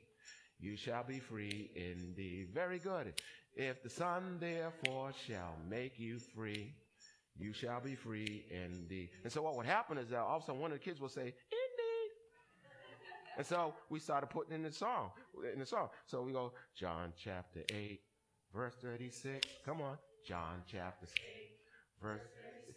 you 0.59 0.75
shall 0.75 1.03
be 1.03 1.19
free 1.19 1.71
indeed. 1.75 2.49
Very 2.53 2.79
good. 2.79 3.13
If 3.55 3.81
the 3.83 3.89
Son 3.89 4.37
therefore 4.39 5.11
shall 5.27 5.55
make 5.69 5.97
you 5.97 6.19
free, 6.19 6.73
you 7.37 7.53
shall 7.53 7.79
be 7.79 7.95
free 7.95 8.45
indeed. 8.49 9.09
And 9.23 9.31
so 9.31 9.41
what 9.41 9.55
would 9.55 9.65
happen 9.65 9.97
is 9.97 10.09
that 10.09 10.19
all 10.19 10.37
of 10.37 10.43
a 10.43 10.45
sudden 10.45 10.61
one 10.61 10.71
of 10.71 10.79
the 10.79 10.83
kids 10.83 10.99
will 10.99 11.09
say, 11.09 11.21
indeed. 11.21 11.35
And 13.37 13.45
so 13.45 13.73
we 13.89 13.99
started 13.99 14.27
putting 14.27 14.55
in 14.55 14.63
the 14.63 14.71
song, 14.71 15.11
in 15.53 15.59
the 15.59 15.65
song. 15.65 15.89
So 16.05 16.21
we 16.21 16.31
go, 16.31 16.53
John 16.77 17.13
chapter 17.21 17.61
8, 17.71 17.99
verse 18.53 18.75
36. 18.81 19.47
Come 19.65 19.81
on. 19.81 19.97
John 20.25 20.63
chapter 20.69 21.05
8, 21.05 21.21
verse 22.01 22.21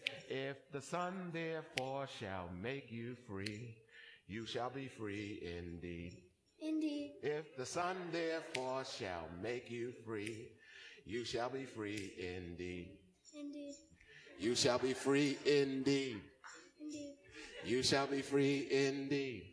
36. 0.04 0.26
if 0.28 0.56
the 0.72 0.82
Son 0.82 1.30
therefore 1.32 2.06
shall 2.20 2.50
make 2.60 2.90
you 2.92 3.16
free, 3.26 3.76
you 4.26 4.46
shall 4.46 4.70
be 4.70 4.86
free 4.86 5.40
indeed. 5.58 6.16
Indeed. 6.60 7.12
If 7.22 7.56
the 7.56 7.64
Son 7.64 7.96
therefore 8.12 8.84
shall 8.84 9.28
make 9.40 9.70
you 9.70 9.92
free, 10.04 10.48
you 11.08 11.24
shall 11.24 11.48
be 11.48 11.64
free 11.64 12.12
indeed. 12.18 12.90
Indeed. 13.34 13.74
You 14.38 14.54
shall 14.54 14.78
be 14.78 14.92
free 14.92 15.38
indeed. 15.46 16.20
Indeed. 16.80 17.14
You 17.64 17.82
shall 17.82 18.06
be 18.06 18.20
free 18.20 18.68
indeed. 18.70 19.44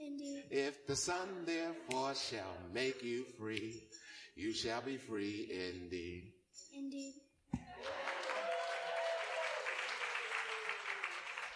Indeed. 0.00 0.44
If 0.50 0.86
the 0.88 0.96
Son 0.96 1.28
therefore 1.46 2.14
shall 2.16 2.56
make 2.72 3.04
you 3.04 3.24
free, 3.38 3.80
you 4.34 4.52
shall 4.52 4.82
be 4.82 4.96
free 4.96 5.48
indeed. 5.50 6.32
Indeed. 6.76 7.14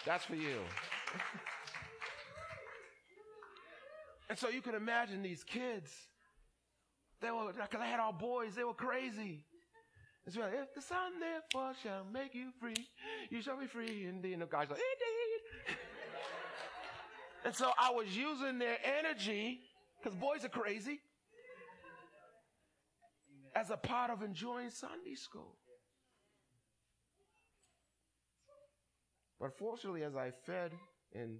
That's 0.05 0.23
for 0.23 0.35
you. 0.35 0.59
and 4.29 4.39
so 4.39 4.47
you 4.47 4.61
can 4.61 4.73
imagine 4.73 5.21
these 5.21 5.43
kids. 5.43 5.91
They 7.21 7.29
were, 7.29 7.51
because 7.51 7.81
I 7.81 7.87
had 7.87 7.99
all 7.99 8.13
boys, 8.13 8.55
they 8.55 8.63
were 8.63 8.73
crazy. 8.73 9.43
It's 10.25 10.35
like, 10.35 10.53
if 10.53 10.73
the 10.75 10.81
Son 10.81 11.13
therefore 11.19 11.73
shall 11.81 12.05
make 12.11 12.35
you 12.35 12.51
free, 12.59 12.87
you 13.29 13.41
shall 13.41 13.59
be 13.59 13.67
free 13.67 14.05
indeed. 14.07 14.33
And 14.33 14.41
the 14.41 14.45
guys 14.45 14.69
like, 14.69 14.79
indeed. 14.79 15.77
and 17.45 17.55
so 17.55 17.71
I 17.79 17.91
was 17.91 18.15
using 18.15 18.59
their 18.59 18.77
energy, 18.99 19.61
because 19.97 20.17
boys 20.17 20.45
are 20.45 20.49
crazy, 20.49 20.99
as 23.55 23.71
a 23.71 23.77
part 23.77 24.11
of 24.11 24.21
enjoying 24.21 24.69
Sunday 24.69 25.15
school. 25.15 25.57
But 29.39 29.57
fortunately, 29.57 30.03
as 30.03 30.15
I 30.15 30.31
fed 30.45 30.73
and 31.15 31.39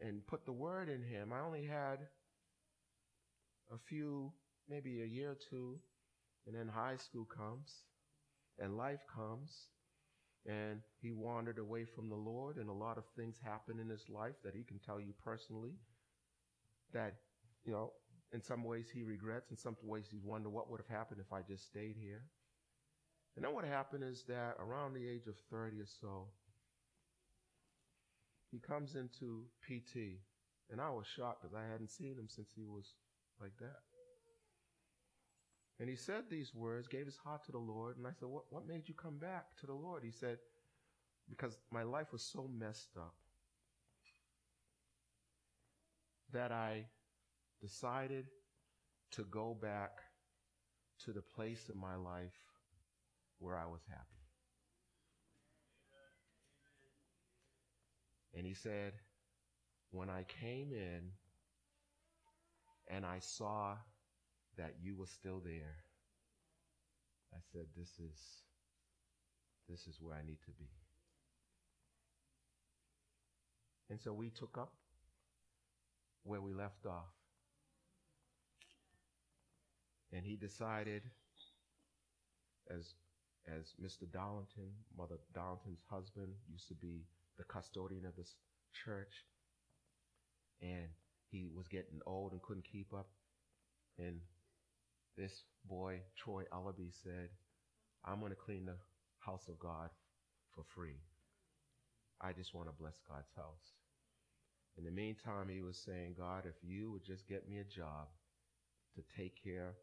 and 0.00 0.24
put 0.26 0.44
the 0.44 0.52
word 0.52 0.88
in 0.88 1.02
him, 1.02 1.32
I 1.32 1.40
only 1.40 1.64
had 1.64 1.98
a 3.72 3.78
few, 3.88 4.32
maybe 4.68 5.02
a 5.02 5.06
year 5.06 5.32
or 5.32 5.36
two, 5.50 5.80
and 6.46 6.54
then 6.54 6.68
high 6.68 6.96
school 6.96 7.24
comes, 7.24 7.72
and 8.58 8.76
life 8.76 9.00
comes, 9.14 9.68
and 10.46 10.80
he 11.00 11.12
wandered 11.12 11.58
away 11.58 11.84
from 11.84 12.08
the 12.08 12.16
Lord, 12.16 12.56
and 12.56 12.68
a 12.68 12.72
lot 12.72 12.98
of 12.98 13.04
things 13.16 13.36
happen 13.42 13.78
in 13.80 13.88
his 13.88 14.04
life 14.08 14.34
that 14.44 14.54
he 14.54 14.62
can 14.62 14.78
tell 14.78 15.00
you 15.00 15.12
personally. 15.24 15.74
That 16.92 17.14
you 17.64 17.72
know, 17.72 17.92
in 18.32 18.42
some 18.42 18.64
ways 18.64 18.86
he 18.92 19.02
regrets, 19.02 19.50
in 19.50 19.56
some 19.56 19.76
ways 19.82 20.06
he 20.10 20.18
wonder 20.22 20.48
what 20.48 20.70
would 20.70 20.80
have 20.80 20.96
happened 20.96 21.20
if 21.20 21.32
I 21.32 21.42
just 21.42 21.66
stayed 21.66 21.96
here. 22.00 22.22
And 23.36 23.44
then 23.44 23.54
what 23.54 23.64
happened 23.64 24.04
is 24.04 24.24
that 24.28 24.56
around 24.58 24.94
the 24.94 25.08
age 25.08 25.26
of 25.28 25.36
30 25.50 25.80
or 25.80 25.86
so, 26.00 26.26
he 28.50 28.58
comes 28.58 28.96
into 28.96 29.44
PT, 29.62 30.18
and 30.70 30.80
I 30.80 30.90
was 30.90 31.06
shocked 31.06 31.42
because 31.42 31.54
I 31.54 31.70
hadn't 31.70 31.90
seen 31.90 32.16
him 32.16 32.28
since 32.28 32.48
he 32.56 32.64
was 32.64 32.94
like 33.40 33.52
that. 33.60 33.82
And 35.80 35.88
he 35.88 35.94
said 35.94 36.24
these 36.28 36.54
words, 36.54 36.88
gave 36.88 37.06
his 37.06 37.16
heart 37.16 37.44
to 37.46 37.52
the 37.52 37.58
Lord, 37.58 37.96
and 37.96 38.06
I 38.06 38.10
said, 38.18 38.28
What, 38.28 38.44
what 38.50 38.66
made 38.66 38.88
you 38.88 38.94
come 38.94 39.18
back 39.18 39.44
to 39.60 39.66
the 39.66 39.74
Lord? 39.74 40.02
He 40.02 40.10
said, 40.10 40.38
Because 41.28 41.56
my 41.70 41.84
life 41.84 42.12
was 42.12 42.22
so 42.22 42.50
messed 42.52 42.96
up 42.96 43.14
that 46.32 46.50
I 46.50 46.86
decided 47.60 48.26
to 49.12 49.24
go 49.24 49.56
back 49.60 49.90
to 51.04 51.12
the 51.12 51.22
place 51.22 51.70
in 51.72 51.80
my 51.80 51.94
life 51.94 52.34
where 53.38 53.56
I 53.56 53.66
was 53.66 53.80
happy. 53.88 54.02
And 58.34 58.44
he 58.44 58.54
said, 58.54 58.94
When 59.92 60.10
I 60.10 60.24
came 60.24 60.72
in 60.72 61.12
and 62.90 63.06
I 63.06 63.20
saw 63.20 63.76
that 64.58 64.74
you 64.82 64.96
were 64.96 65.06
still 65.06 65.40
there, 65.42 65.76
I 67.32 67.38
said, 67.52 67.66
This 67.76 67.88
is 67.98 68.18
this 69.68 69.86
is 69.86 69.98
where 70.00 70.16
I 70.16 70.24
need 70.26 70.40
to 70.46 70.52
be. 70.52 70.68
And 73.90 74.00
so 74.00 74.12
we 74.12 74.30
took 74.30 74.58
up 74.58 74.72
where 76.24 76.40
we 76.40 76.52
left 76.52 76.86
off. 76.86 77.12
And 80.12 80.24
he 80.24 80.36
decided, 80.36 81.02
as 82.70 82.94
as 83.46 83.74
Mr. 83.82 84.10
Darlington, 84.10 84.70
Mother 84.96 85.16
Darlington's 85.34 85.84
husband, 85.88 86.32
used 86.50 86.68
to 86.68 86.74
be 86.74 87.04
the 87.38 87.44
custodian 87.44 88.04
of 88.04 88.16
this 88.16 88.34
church, 88.84 89.24
and 90.60 90.88
he 91.30 91.48
was 91.54 91.68
getting 91.68 92.00
old 92.06 92.32
and 92.32 92.42
couldn't 92.42 92.64
keep 92.70 92.92
up. 92.92 93.08
And 93.98 94.20
this 95.18 95.42
boy, 95.68 96.00
Troy 96.16 96.44
Ellaby, 96.52 96.92
said, 97.02 97.28
I'm 98.04 98.20
going 98.20 98.30
to 98.30 98.36
clean 98.36 98.64
the 98.64 98.76
house 99.18 99.48
of 99.48 99.58
God 99.58 99.90
for 100.54 100.64
free. 100.74 101.00
I 102.20 102.32
just 102.32 102.54
want 102.54 102.68
to 102.68 102.72
bless 102.72 103.00
God's 103.06 103.32
house. 103.36 103.74
In 104.78 104.84
the 104.84 104.90
meantime, 104.92 105.48
he 105.48 105.60
was 105.60 105.76
saying, 105.76 106.14
God, 106.16 106.44
if 106.46 106.54
you 106.62 106.92
would 106.92 107.04
just 107.04 107.28
get 107.28 107.48
me 107.48 107.58
a 107.58 107.64
job 107.64 108.06
to 108.94 109.02
take 109.16 109.42
care 109.42 109.74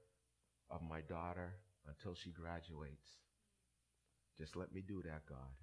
of 0.71 0.81
my 0.81 1.01
daughter 1.01 1.55
until 1.87 2.15
she 2.15 2.31
graduates, 2.31 3.19
just 4.37 4.55
let 4.55 4.73
me 4.73 4.81
do 4.87 5.01
that, 5.03 5.25
God. 5.27 5.55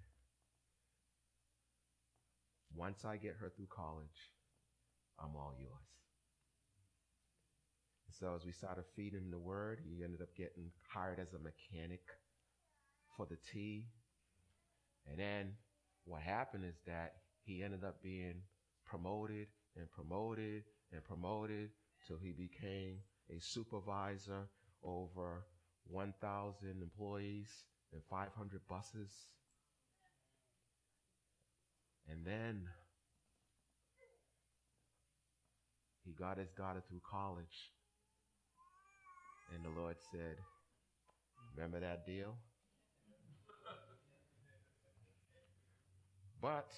Once 2.75 3.05
I 3.05 3.17
get 3.17 3.37
her 3.41 3.51
through 3.55 3.69
college, 3.75 4.33
I'm 5.19 5.37
all 5.37 5.55
yours. 5.59 6.02
So 8.19 8.35
as 8.37 8.45
we 8.45 8.53
started 8.53 8.85
feeding 8.95 9.31
the 9.31 9.39
word, 9.39 9.81
he 9.85 10.05
ended 10.05 10.21
up 10.21 10.35
getting 10.37 10.71
hired 10.89 11.19
as 11.19 11.33
a 11.33 11.39
mechanic 11.39 12.03
for 13.17 13.27
the 13.27 13.39
T. 13.53 13.87
And 15.11 15.19
then 15.19 15.53
what 16.05 16.21
happened 16.23 16.65
is 16.65 16.77
that 16.87 17.15
he 17.45 17.63
ended 17.63 17.85
up 17.85 18.03
being 18.03 18.43
promoted 18.85 19.47
and 19.77 19.91
promoted 19.91 20.65
and 20.93 21.03
promoted 21.05 21.71
till 22.07 22.19
he 22.19 22.33
became 22.33 22.99
a 23.31 23.41
supervisor 23.41 24.49
over 24.85 25.47
1,000 25.89 26.83
employees 26.83 27.65
and 27.93 28.03
500 28.11 28.61
buses. 28.69 29.11
And 32.09 32.27
then 32.27 32.69
he 36.05 36.13
got 36.13 36.39
his 36.39 36.51
daughter 36.51 36.83
through 36.89 37.01
college. 37.09 37.73
And 39.51 39.65
the 39.65 39.81
Lord 39.81 39.97
said, 40.11 40.37
Remember 41.57 41.81
that 41.81 42.07
deal? 42.07 42.37
But 46.41 46.71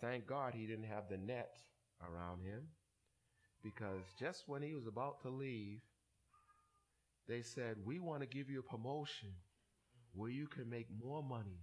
thank 0.00 0.26
God 0.26 0.54
he 0.54 0.66
didn't 0.66 0.86
have 0.86 1.08
the 1.08 1.18
net 1.18 1.56
around 2.00 2.40
him 2.40 2.62
because 3.62 4.02
just 4.18 4.44
when 4.46 4.62
he 4.62 4.74
was 4.74 4.86
about 4.86 5.20
to 5.22 5.28
leave, 5.28 5.80
they 7.28 7.42
said, 7.42 7.76
We 7.84 7.98
want 7.98 8.20
to 8.22 8.26
give 8.26 8.50
you 8.50 8.60
a 8.60 8.62
promotion 8.62 9.30
where 10.14 10.30
you 10.30 10.46
can 10.46 10.68
make 10.68 10.88
more 11.02 11.22
money. 11.22 11.60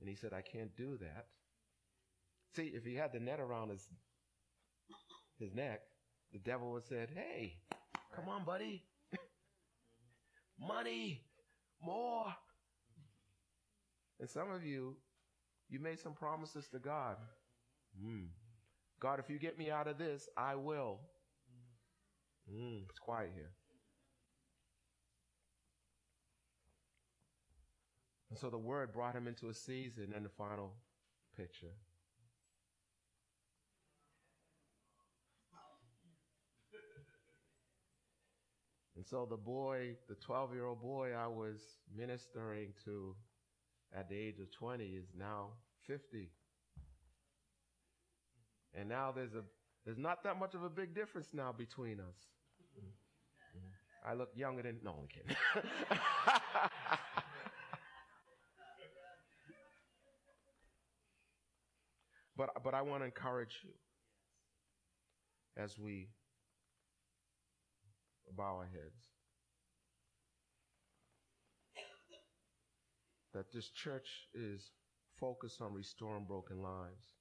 And 0.00 0.08
he 0.08 0.14
said, 0.14 0.32
I 0.32 0.42
can't 0.42 0.74
do 0.76 0.98
that 1.00 1.26
See, 2.54 2.72
if 2.74 2.84
he 2.84 2.94
had 2.94 3.12
the 3.12 3.20
net 3.20 3.40
around 3.40 3.70
his 3.70 3.88
his 5.38 5.54
neck, 5.54 5.80
the 6.32 6.38
devil 6.38 6.72
would 6.72 6.82
have 6.82 6.88
said, 6.88 7.10
Hey, 7.14 7.54
come 8.14 8.28
on, 8.28 8.44
buddy. 8.44 8.82
Money, 10.58 11.22
more. 11.82 12.26
And 14.18 14.28
some 14.28 14.50
of 14.50 14.64
you, 14.64 14.96
you 15.68 15.80
made 15.80 15.98
some 15.98 16.12
promises 16.12 16.68
to 16.68 16.78
God. 16.78 17.16
Mm. 18.02 18.28
God, 19.00 19.18
if 19.18 19.30
you 19.30 19.38
get 19.38 19.58
me 19.58 19.70
out 19.70 19.88
of 19.88 19.96
this, 19.96 20.28
I 20.36 20.54
will. 20.56 21.00
Mm, 22.52 22.82
it's 22.88 22.98
quiet 22.98 23.30
here. 23.34 23.52
And 28.28 28.38
so 28.38 28.50
the 28.50 28.58
word 28.58 28.92
brought 28.92 29.14
him 29.14 29.26
into 29.26 29.48
a 29.48 29.54
season 29.54 30.12
and 30.14 30.24
the 30.24 30.30
final 30.30 30.74
picture. 31.36 31.74
And 39.00 39.08
so 39.08 39.24
the 39.24 39.38
boy, 39.38 39.96
the 40.10 40.14
12 40.16 40.52
year 40.52 40.66
old 40.66 40.82
boy 40.82 41.12
I 41.18 41.26
was 41.26 41.56
ministering 41.96 42.74
to 42.84 43.16
at 43.96 44.10
the 44.10 44.14
age 44.14 44.40
of 44.40 44.52
20 44.52 44.84
is 44.84 45.06
now 45.18 45.52
50. 45.86 46.28
And 48.74 48.90
now 48.90 49.10
there's 49.10 49.32
a 49.32 49.42
there's 49.86 49.96
not 49.96 50.22
that 50.24 50.38
much 50.38 50.54
of 50.54 50.64
a 50.64 50.68
big 50.68 50.94
difference 50.94 51.28
now 51.32 51.50
between 51.50 51.98
us. 51.98 52.14
I 54.06 54.12
look 54.12 54.28
younger 54.34 54.60
than 54.64 54.76
no, 54.84 54.90
I'm 55.00 55.08
kidding. 55.08 55.34
but 62.36 62.50
but 62.62 62.74
I 62.74 62.82
want 62.82 63.00
to 63.00 63.06
encourage 63.06 63.62
you 63.64 63.70
as 65.56 65.78
we 65.78 66.10
bow 68.36 68.56
our 68.58 68.68
heads 68.72 69.10
that 73.32 73.52
this 73.52 73.68
church 73.70 74.08
is 74.34 74.70
focused 75.18 75.60
on 75.60 75.72
restoring 75.72 76.24
broken 76.24 76.62
lives. 76.62 77.14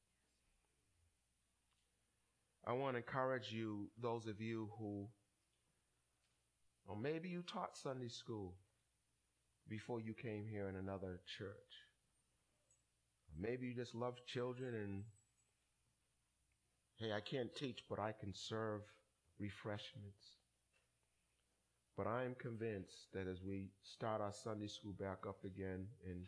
I 2.65 2.73
want 2.73 2.93
to 2.93 2.97
encourage 2.97 3.51
you, 3.51 3.89
those 4.01 4.27
of 4.27 4.41
you 4.41 4.69
who, 4.77 5.07
or 6.87 6.95
maybe 6.95 7.29
you 7.29 7.43
taught 7.43 7.77
Sunday 7.77 8.09
school 8.09 8.55
before 9.67 9.99
you 9.99 10.13
came 10.13 10.45
here 10.49 10.67
in 10.67 10.75
another 10.75 11.19
church. 11.37 11.49
Maybe 13.37 13.67
you 13.67 13.75
just 13.75 13.95
love 13.95 14.15
children 14.25 14.73
and, 14.73 15.03
hey, 16.97 17.13
I 17.13 17.21
can't 17.21 17.55
teach, 17.55 17.83
but 17.89 17.99
I 17.99 18.13
can 18.19 18.33
serve 18.33 18.81
refreshments. 19.39 20.38
But 21.99 22.07
I 22.07 22.23
am 22.23 22.33
convinced 22.35 23.11
that 23.13 23.27
as 23.27 23.43
we 23.43 23.71
start 23.83 24.21
our 24.21 24.31
Sunday 24.31 24.67
school 24.67 24.93
back 24.97 25.25
up 25.27 25.43
again 25.43 25.85
in 26.05 26.21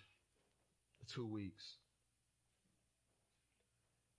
two 1.08 1.26
weeks, 1.26 1.78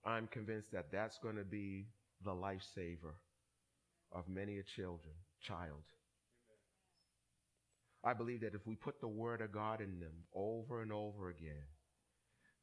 I'm 0.03 0.25
convinced 0.25 0.71
that 0.71 0.91
that's 0.91 1.19
going 1.19 1.35
to 1.35 1.43
be 1.43 1.85
the 2.25 2.31
lifesaver 2.31 3.13
of 4.11 4.27
many 4.27 4.57
a 4.57 4.63
children, 4.63 5.13
child. 5.43 5.83
I 8.03 8.13
believe 8.13 8.41
that 8.41 8.55
if 8.55 8.65
we 8.65 8.73
put 8.73 8.99
the 8.99 9.07
word 9.07 9.41
of 9.41 9.51
God 9.51 9.79
in 9.79 9.99
them 9.99 10.23
over 10.33 10.81
and 10.81 10.91
over 10.91 11.29
again, 11.29 11.67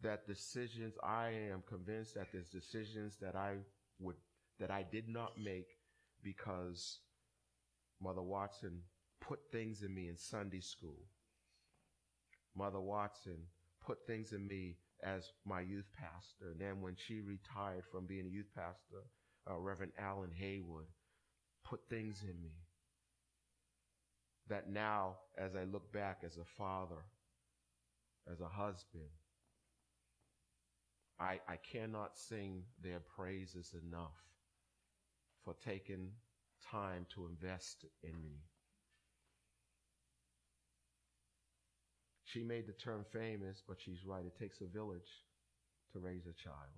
that 0.02 0.26
decisions, 0.26 0.94
I 1.00 1.28
am 1.28 1.62
convinced 1.64 2.16
that 2.16 2.32
there's 2.32 2.48
decisions 2.48 3.18
that 3.22 3.36
I 3.36 3.58
would, 4.00 4.16
that 4.58 4.72
I 4.72 4.84
did 4.90 5.08
not 5.08 5.38
make 5.38 5.68
because 6.24 6.98
Mother 8.02 8.22
Watson 8.22 8.80
put 9.20 9.40
things 9.52 9.82
in 9.82 9.94
me 9.94 10.08
in 10.08 10.16
Sunday 10.16 10.60
school. 10.60 11.06
Mother 12.56 12.80
Watson 12.80 13.38
put 13.84 14.06
things 14.06 14.32
in 14.32 14.46
me 14.46 14.76
as 15.02 15.32
my 15.44 15.60
youth 15.60 15.88
pastor. 15.98 16.50
And 16.52 16.60
then 16.60 16.80
when 16.80 16.96
she 16.96 17.20
retired 17.20 17.84
from 17.90 18.06
being 18.06 18.26
a 18.26 18.30
youth 18.30 18.50
pastor, 18.54 19.04
uh, 19.50 19.56
Reverend 19.58 19.92
Alan 19.98 20.32
Haywood 20.36 20.86
put 21.64 21.80
things 21.88 22.22
in 22.22 22.42
me 22.42 22.52
that 24.48 24.68
now, 24.68 25.16
as 25.38 25.54
I 25.54 25.64
look 25.64 25.92
back 25.92 26.22
as 26.26 26.36
a 26.36 26.44
father, 26.44 27.04
as 28.30 28.40
a 28.40 28.48
husband, 28.48 29.08
I, 31.20 31.38
I 31.48 31.56
cannot 31.56 32.18
sing 32.18 32.64
their 32.82 33.00
praises 33.00 33.74
enough 33.86 34.16
for 35.44 35.54
taking 35.64 36.08
time 36.70 37.06
to 37.14 37.26
invest 37.26 37.84
in 38.02 38.20
me. 38.22 38.42
She 42.24 42.42
made 42.44 42.66
the 42.66 42.72
term 42.72 43.04
famous, 43.12 43.62
but 43.66 43.78
she's 43.80 44.04
right. 44.06 44.24
It 44.24 44.38
takes 44.38 44.60
a 44.60 44.66
village 44.66 45.24
to 45.92 45.98
raise 45.98 46.26
a 46.26 46.42
child. 46.42 46.70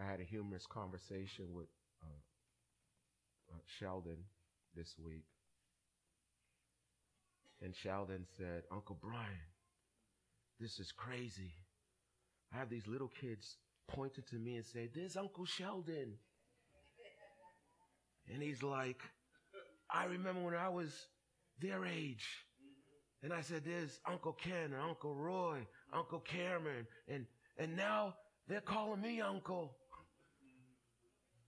I 0.00 0.08
had 0.08 0.20
a 0.20 0.24
humorous 0.24 0.66
conversation 0.66 1.52
with 1.52 1.66
uh, 2.02 2.06
uh, 3.52 3.58
Sheldon 3.78 4.18
this 4.74 4.94
week. 5.04 5.24
And 7.60 7.74
Sheldon 7.74 8.24
said, 8.38 8.62
Uncle 8.72 8.98
Brian, 9.00 9.50
this 10.58 10.80
is 10.80 10.92
crazy. 10.92 11.54
I 12.52 12.58
have 12.58 12.70
these 12.70 12.86
little 12.86 13.10
kids 13.20 13.56
pointing 13.88 14.24
to 14.30 14.36
me 14.36 14.56
and 14.56 14.66
say, 14.66 14.88
There's 14.92 15.16
Uncle 15.16 15.44
Sheldon. 15.44 16.14
And 18.32 18.42
he's 18.42 18.62
like, 18.62 19.00
I 19.90 20.04
remember 20.06 20.40
when 20.42 20.54
I 20.54 20.68
was 20.68 21.06
their 21.60 21.84
age. 21.84 22.26
And 23.22 23.32
I 23.32 23.40
said, 23.42 23.62
There's 23.64 24.00
Uncle 24.06 24.32
Ken 24.32 24.72
and 24.72 24.82
Uncle 24.82 25.14
Roy, 25.14 25.58
Uncle 25.92 26.20
Cameron, 26.20 26.86
and, 27.08 27.26
and 27.58 27.76
now 27.76 28.14
they're 28.48 28.60
calling 28.60 29.00
me 29.00 29.20
Uncle. 29.20 29.76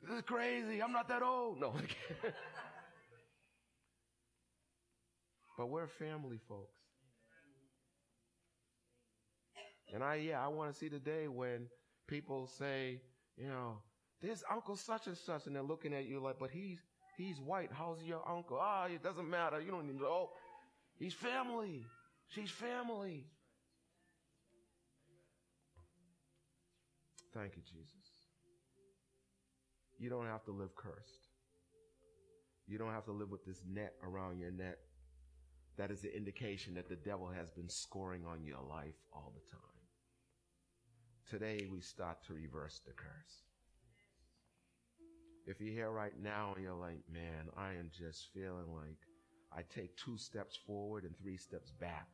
This 0.03 0.17
is 0.17 0.23
crazy. 0.23 0.83
I'm 0.83 0.93
not 0.93 1.09
that 1.09 1.23
old. 1.23 1.61
No. 1.61 1.73
but 5.59 5.67
we're 5.69 5.87
family, 5.87 6.39
folks. 6.47 6.77
And 9.93 10.03
I, 10.03 10.17
yeah, 10.17 10.45
I 10.45 10.49
want 10.49 10.73
to 10.73 10.79
see 10.79 10.89
the 10.89 10.99
day 10.99 11.29
when 11.29 11.69
people 12.07 12.47
say, 12.47 13.01
you 13.37 13.49
know, 13.49 13.79
there's 14.25 14.43
Uncle 14.51 14.77
such 14.77 15.07
and 15.07 15.17
such, 15.17 15.47
and 15.47 15.55
they're 15.55 15.63
looking 15.63 15.93
at 15.95 16.07
you 16.07 16.21
like, 16.21 16.39
but 16.39 16.51
he's 16.51 16.79
he's 17.17 17.41
white. 17.41 17.71
How's 17.73 18.03
your 18.03 18.23
uncle? 18.29 18.59
Ah, 18.61 18.87
oh, 18.89 18.93
it 18.93 19.03
doesn't 19.03 19.29
matter. 19.29 19.61
You 19.61 19.71
don't 19.71 19.85
even 19.85 19.99
know. 19.99 20.31
He's 20.99 21.15
family. 21.15 21.85
She's 22.29 22.51
family. 22.51 23.27
Thank 27.35 27.57
you, 27.57 27.63
Jesus. 27.63 27.91
You 29.99 30.09
don't 30.09 30.27
have 30.27 30.45
to 30.45 30.53
live 30.53 30.75
cursed. 30.77 31.29
You 32.67 32.79
don't 32.79 32.93
have 32.93 33.05
to 33.07 33.13
live 33.13 33.31
with 33.31 33.45
this 33.45 33.61
net 33.69 33.95
around 34.03 34.39
your 34.39 34.51
neck. 34.51 34.79
That 35.77 35.91
is 35.91 36.05
an 36.05 36.11
indication 36.17 36.75
that 36.75 36.89
the 36.89 36.97
devil 36.97 37.29
has 37.29 37.51
been 37.51 37.69
scoring 37.69 38.25
on 38.25 38.45
your 38.45 38.63
life 38.71 38.95
all 39.13 39.35
the 39.35 39.51
time. 39.51 39.61
Today 41.29 41.67
we 41.71 41.81
start 41.81 42.19
to 42.29 42.35
reverse 42.35 42.81
the 42.87 42.93
curse. 42.93 43.54
If 45.47 45.61
you're 45.61 45.75
here 45.75 45.91
right 45.91 46.13
now 46.23 46.53
and 46.55 46.65
you're 46.65 46.75
like, 46.75 47.03
man, 47.13 47.49
I 47.57 47.73
am 47.73 47.91
just 47.97 48.29
feeling 48.33 48.73
like 48.75 48.97
I 49.53 49.63
take 49.75 49.97
two 49.97 50.17
steps 50.17 50.59
forward 50.67 51.05
and 51.05 51.15
three 51.19 51.37
steps 51.37 51.71
back. 51.71 52.09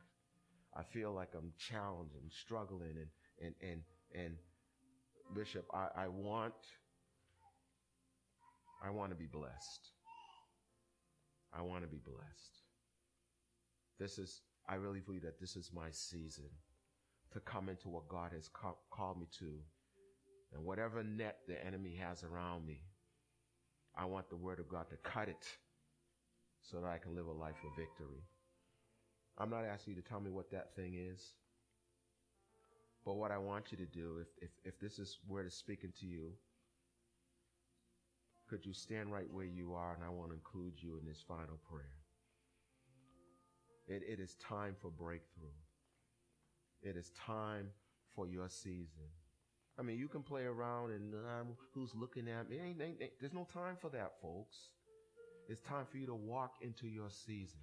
I 0.75 0.83
feel 0.83 1.13
like 1.13 1.29
I'm 1.35 1.51
challenged 1.57 2.15
and 2.15 2.31
struggling 2.31 2.95
and, 2.97 3.09
and, 3.41 3.55
and, 3.61 3.81
and 4.13 4.35
Bishop, 5.33 5.65
I, 5.73 5.87
I 6.03 6.07
want 6.07 6.53
I 8.83 8.89
want 8.89 9.11
to 9.11 9.15
be 9.15 9.27
blessed. 9.27 9.91
I 11.53 11.61
want 11.61 11.83
to 11.83 11.87
be 11.87 12.01
blessed. 12.03 12.63
This 13.99 14.17
is, 14.17 14.41
I 14.67 14.75
really 14.75 15.01
believe 15.01 15.21
that 15.21 15.39
this 15.39 15.55
is 15.55 15.69
my 15.73 15.91
season 15.91 16.49
to 17.33 17.39
come 17.41 17.69
into 17.69 17.89
what 17.89 18.07
God 18.09 18.31
has 18.33 18.49
ca- 18.49 18.73
called 18.89 19.19
me 19.19 19.27
to. 19.39 19.59
And 20.53 20.65
whatever 20.65 21.03
net 21.03 21.37
the 21.47 21.63
enemy 21.63 21.95
has 22.01 22.23
around 22.23 22.65
me, 22.65 22.81
I 23.95 24.05
want 24.05 24.29
the 24.29 24.35
word 24.35 24.59
of 24.59 24.69
God 24.69 24.89
to 24.89 24.97
cut 24.97 25.27
it 25.27 25.47
so 26.61 26.79
that 26.79 26.87
I 26.87 26.97
can 26.97 27.15
live 27.15 27.27
a 27.27 27.31
life 27.31 27.55
of 27.65 27.75
victory. 27.75 28.23
I'm 29.37 29.49
not 29.49 29.65
asking 29.65 29.95
you 29.95 30.01
to 30.01 30.07
tell 30.07 30.19
me 30.19 30.29
what 30.29 30.51
that 30.51 30.75
thing 30.75 30.95
is. 30.95 31.33
But 33.03 33.15
what 33.15 33.31
I 33.31 33.37
want 33.37 33.71
you 33.71 33.77
to 33.77 33.85
do, 33.85 34.17
if, 34.21 34.27
if, 34.43 34.49
if 34.63 34.79
this 34.79 34.99
is 34.99 35.17
where 35.27 35.45
is 35.45 35.55
speaking 35.55 35.91
to 35.99 36.05
you, 36.05 36.31
could 38.47 38.65
you 38.65 38.73
stand 38.73 39.11
right 39.11 39.27
where 39.31 39.45
you 39.45 39.73
are? 39.73 39.95
And 39.95 40.03
I 40.03 40.09
want 40.09 40.29
to 40.29 40.35
include 40.35 40.73
you 40.77 40.99
in 40.99 41.07
this 41.07 41.23
final 41.27 41.57
prayer. 41.69 41.97
It, 43.87 44.03
it 44.07 44.19
is 44.19 44.35
time 44.35 44.75
for 44.79 44.91
breakthrough. 44.91 45.47
It 46.83 46.95
is 46.95 47.11
time 47.11 47.67
for 48.15 48.27
your 48.27 48.49
season. 48.49 49.07
I 49.81 49.83
mean, 49.83 49.97
you 49.97 50.07
can 50.07 50.21
play 50.21 50.43
around 50.43 50.91
and 50.91 51.15
um, 51.15 51.47
who's 51.73 51.95
looking 51.95 52.27
at 52.29 52.47
me. 52.47 52.57
Ain't, 52.63 52.79
ain't, 52.79 53.01
ain't, 53.01 53.11
there's 53.19 53.33
no 53.33 53.47
time 53.51 53.75
for 53.81 53.89
that, 53.89 54.11
folks. 54.21 54.55
It's 55.49 55.61
time 55.61 55.85
for 55.89 55.97
you 55.97 56.05
to 56.05 56.13
walk 56.13 56.53
into 56.61 56.87
your 56.87 57.09
season. 57.09 57.61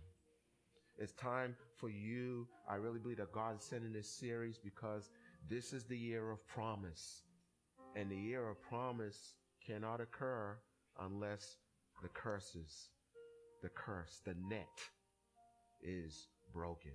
It's 0.98 1.12
time 1.12 1.54
for 1.76 1.88
you. 1.88 2.48
I 2.68 2.74
really 2.74 2.98
believe 2.98 3.18
that 3.18 3.30
God 3.30 3.56
is 3.58 3.62
sending 3.62 3.92
this 3.92 4.10
series 4.10 4.58
because 4.58 5.10
this 5.48 5.72
is 5.72 5.84
the 5.84 5.96
year 5.96 6.32
of 6.32 6.44
promise. 6.48 7.22
And 7.94 8.10
the 8.10 8.16
year 8.16 8.48
of 8.48 8.60
promise 8.60 9.34
cannot 9.64 10.00
occur 10.00 10.56
unless 11.00 11.58
the 12.02 12.08
curses, 12.08 12.88
the 13.62 13.68
curse, 13.68 14.22
the 14.24 14.34
net 14.48 14.66
is 15.84 16.26
broken. 16.52 16.90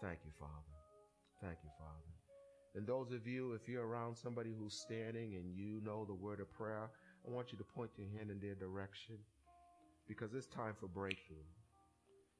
Thank 0.00 0.20
you, 0.24 0.30
Father. 0.40 0.52
Thank 1.42 1.58
you, 1.62 1.70
Father. 1.78 2.15
And 2.76 2.86
those 2.86 3.10
of 3.12 3.26
you, 3.26 3.54
if 3.54 3.68
you're 3.68 3.86
around 3.86 4.16
somebody 4.16 4.52
who's 4.56 4.74
standing 4.74 5.34
and 5.36 5.56
you 5.56 5.80
know 5.82 6.04
the 6.04 6.14
word 6.14 6.40
of 6.40 6.52
prayer, 6.52 6.90
I 7.26 7.30
want 7.30 7.50
you 7.50 7.56
to 7.58 7.64
point 7.64 7.90
your 7.96 8.06
hand 8.18 8.30
in 8.30 8.38
their 8.38 8.54
direction 8.54 9.16
because 10.06 10.34
it's 10.34 10.46
time 10.46 10.74
for 10.78 10.86
breakthrough. 10.86 11.36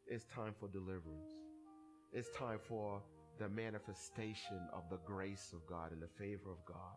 It's 0.07 0.27
time 0.27 0.55
for 0.61 0.69
deliverance. 0.69 1.33
It's 2.13 2.29
time 2.37 2.59
for 2.69 3.01
the 3.39 3.49
manifestation 3.49 4.61
of 4.75 4.83
the 4.91 4.99
grace 5.07 5.53
of 5.55 5.67
God 5.67 5.93
and 5.93 6.03
the 6.03 6.09
favor 6.19 6.51
of 6.51 6.65
God 6.67 6.97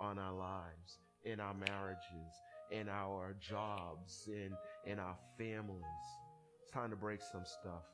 on 0.00 0.18
our 0.18 0.34
lives, 0.34 0.98
in 1.24 1.40
our 1.40 1.54
marriages, 1.54 2.32
in 2.70 2.88
our 2.88 3.34
jobs, 3.38 4.28
in, 4.28 4.56
in 4.90 4.98
our 4.98 5.16
families. 5.36 5.84
It's 6.62 6.72
time 6.72 6.90
to 6.90 6.96
break 6.96 7.20
some 7.20 7.44
stuff. 7.44 7.84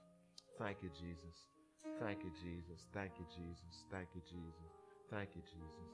Thank 0.57 0.79
you, 0.83 0.91
Jesus. 0.91 1.58
Thank 2.01 2.25
you, 2.25 2.31
Jesus. 2.43 2.87
Thank 2.95 3.13
you, 3.19 3.27
Jesus. 3.29 3.85
Thank 3.91 4.09
you, 4.15 4.21
Jesus. 4.23 4.73
Thank 5.11 5.31
you, 5.35 5.43
Jesus. 5.43 5.91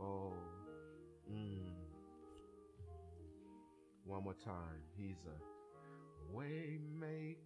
Oh, 0.00 0.32
mm. 1.32 1.60
one 4.04 4.24
more 4.24 4.34
time. 4.34 4.80
He's 4.96 5.18
a 5.26 6.36
waymaker, 6.36 7.36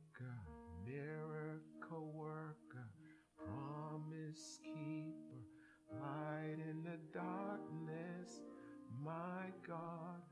miracle 0.87 2.13
worker, 2.15 2.89
promise 3.37 4.61
keeper, 4.65 5.43
light 6.01 6.57
in 6.71 6.83
the 6.85 6.99
darkness. 7.13 8.43
My 9.05 9.47
God, 9.67 10.23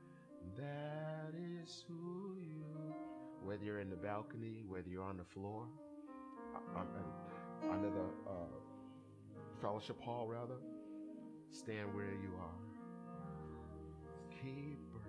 that 0.57 1.33
is 1.35 1.83
who 1.87 2.37
you. 2.39 2.65
Whether 3.43 3.65
you're 3.65 3.79
in 3.79 3.89
the 3.89 3.95
balcony, 3.95 4.63
whether 4.67 4.89
you're 4.89 5.03
on 5.03 5.17
the 5.17 5.25
floor, 5.25 5.65
I- 6.55 6.79
I'm, 6.79 6.87
I'm 6.97 7.28
under 7.71 7.89
the 7.89 8.29
uh, 8.29 8.59
fellowship 9.61 9.99
hall, 10.01 10.27
rather, 10.27 10.55
stand 11.51 11.93
where 11.93 12.13
you 12.13 12.33
are. 12.39 12.59
Keeper, 14.41 15.05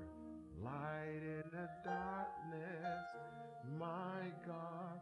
light 0.62 1.22
in 1.22 1.44
the 1.52 1.68
darkness, 1.84 3.04
my 3.78 4.22
God, 4.46 5.00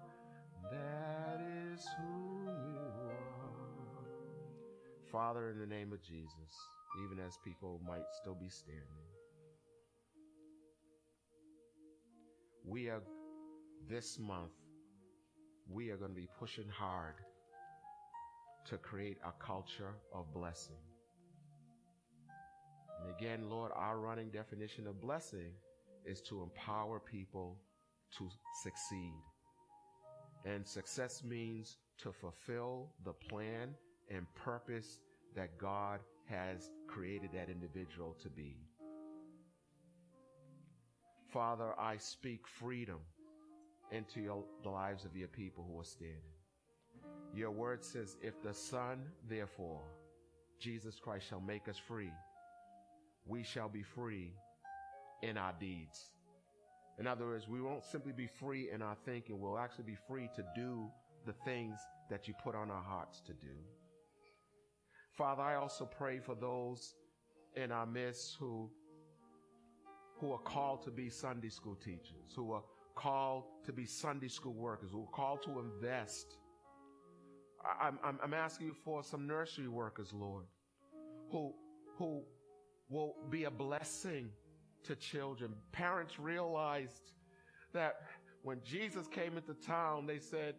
that 0.71 1.41
is 1.73 1.87
who 1.99 2.45
you 2.45 2.79
are. 3.09 4.09
Father, 5.11 5.51
in 5.51 5.59
the 5.59 5.67
name 5.67 5.93
of 5.93 6.03
Jesus, 6.03 6.53
even 7.05 7.25
as 7.25 7.39
people 7.45 7.81
might 7.87 8.05
still 8.21 8.35
be 8.35 8.49
standing, 8.49 8.85
we 12.67 12.89
are 12.89 13.03
this 13.89 14.19
month, 14.19 14.53
we 15.71 15.91
are 15.91 15.97
going 15.97 16.11
to 16.11 16.17
be 16.17 16.29
pushing 16.39 16.69
hard 16.69 17.15
to 18.69 18.77
create 18.77 19.19
a 19.25 19.33
culture 19.45 19.95
of 20.13 20.33
blessing. 20.35 20.77
And 23.01 23.15
again, 23.17 23.49
Lord, 23.49 23.73
our 23.75 23.99
running 23.99 24.31
definition 24.31 24.87
of 24.87 25.01
blessing 25.01 25.53
is 26.05 26.21
to 26.23 26.43
empower 26.43 27.01
people 27.01 27.57
to 28.19 28.29
succeed. 28.63 29.23
And 30.45 30.67
success 30.67 31.23
means 31.25 31.77
to 31.99 32.13
fulfill 32.13 32.91
the 33.05 33.13
plan 33.13 33.75
and 34.11 34.27
purpose 34.35 35.01
that 35.35 35.59
God 35.59 36.01
has 36.27 36.71
created 36.87 37.31
that 37.35 37.49
individual 37.49 38.17
to 38.23 38.29
be. 38.29 38.57
Father, 41.33 41.75
I 41.79 41.97
speak 41.97 42.47
freedom 42.47 42.99
into 43.93 44.21
your, 44.21 44.45
the 44.63 44.71
lives 44.71 45.05
of 45.05 45.17
your 45.17 45.29
people 45.29 45.67
who 45.71 45.79
are 45.81 45.85
standing. 45.85 46.38
Your 47.35 47.51
word 47.51 47.85
says, 47.85 48.17
if 48.23 48.43
the 48.43 48.55
Son, 48.55 49.05
therefore, 49.29 49.83
Jesus 50.59 50.99
Christ 50.99 51.29
shall 51.29 51.41
make 51.41 51.69
us 51.69 51.77
free, 51.77 52.13
we 53.27 53.43
shall 53.43 53.69
be 53.69 53.83
free 53.83 54.33
in 55.23 55.37
our 55.37 55.53
deeds. 55.61 56.11
In 56.99 57.07
other 57.07 57.27
words, 57.27 57.47
we 57.47 57.61
won't 57.61 57.85
simply 57.85 58.13
be 58.13 58.27
free 58.27 58.71
in 58.71 58.83
our 58.83 58.97
thinking, 59.05 59.41
we'll 59.41 59.59
actually 59.59 59.85
be 59.85 59.99
free 60.09 60.29
to 60.35 60.45
do 60.57 60.89
the 61.27 61.35
things 61.45 61.79
that 62.11 62.27
you 62.27 62.35
put 62.43 62.55
on 62.55 62.71
our 62.71 62.83
hearts 62.83 63.21
to 63.27 63.33
do. 63.35 63.55
Father, 65.17 65.43
I 65.43 65.57
also 65.57 65.85
pray 65.85 66.19
for 66.19 66.35
those 66.35 66.95
in 67.55 67.71
our 67.71 67.87
midst 67.87 68.37
who, 68.39 68.71
who 70.17 70.33
are 70.33 70.39
called 70.39 70.83
to 70.85 70.91
be 70.91 71.09
Sunday 71.09 71.51
school 71.51 71.77
teachers, 71.77 72.33
who 72.35 72.53
are 72.53 72.63
called 72.95 73.45
to 73.65 73.73
be 73.73 73.85
Sunday 73.85 74.29
school 74.29 74.55
workers, 74.55 74.91
who 74.93 75.03
are 75.03 75.15
called 75.15 75.43
to 75.43 75.61
invest. 75.61 76.39
I'm, 77.65 77.99
I'm, 78.03 78.19
I'm 78.23 78.35
asking 78.35 78.69
you 78.69 78.75
for 78.85 79.03
some 79.03 79.27
nursery 79.27 79.69
workers, 79.69 80.13
Lord, 80.13 80.45
who, 81.31 81.55
who 81.97 82.23
will 82.89 83.15
be 83.31 83.45
a 83.45 83.51
blessing 83.51 84.31
to 84.85 84.97
children. 84.97 85.53
Parents 85.73 86.19
realized 86.19 87.13
that 87.73 87.97
when 88.43 88.61
Jesus 88.65 89.07
came 89.09 89.37
into 89.37 89.55
town, 89.55 90.07
they 90.07 90.19
said, 90.19 90.55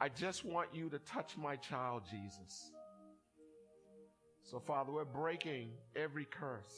I 0.00 0.08
just 0.08 0.44
want 0.44 0.68
you 0.72 0.88
to 0.88 0.98
touch 1.00 1.36
my 1.36 1.56
child, 1.56 2.02
Jesus. 2.10 2.72
So, 4.44 4.58
Father, 4.60 4.92
we're 4.92 5.04
breaking 5.04 5.70
every 5.94 6.24
curse. 6.24 6.74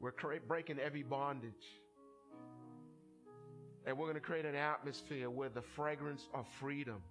We're 0.00 0.12
cre- 0.12 0.36
breaking 0.46 0.78
every 0.78 1.02
bondage. 1.02 1.52
And 3.86 3.96
we're 3.96 4.06
going 4.06 4.14
to 4.14 4.20
create 4.20 4.44
an 4.44 4.54
atmosphere 4.54 5.30
where 5.30 5.48
the 5.48 5.62
fragrance 5.62 6.28
of 6.34 6.46
freedom 6.60 7.02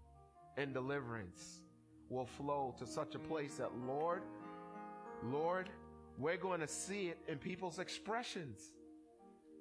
and 0.58 0.74
deliverance 0.74 1.62
will 2.10 2.26
flow 2.26 2.76
to 2.80 2.86
such 2.86 3.16
a 3.16 3.20
place 3.20 3.56
that, 3.56 3.72
Lord, 3.86 4.24
Lord, 5.24 5.70
we're 6.18 6.38
going 6.38 6.62
to 6.62 6.68
see 6.68 7.08
it 7.08 7.20
in 7.28 7.38
people's 7.38 7.80
expressions, 7.80 8.62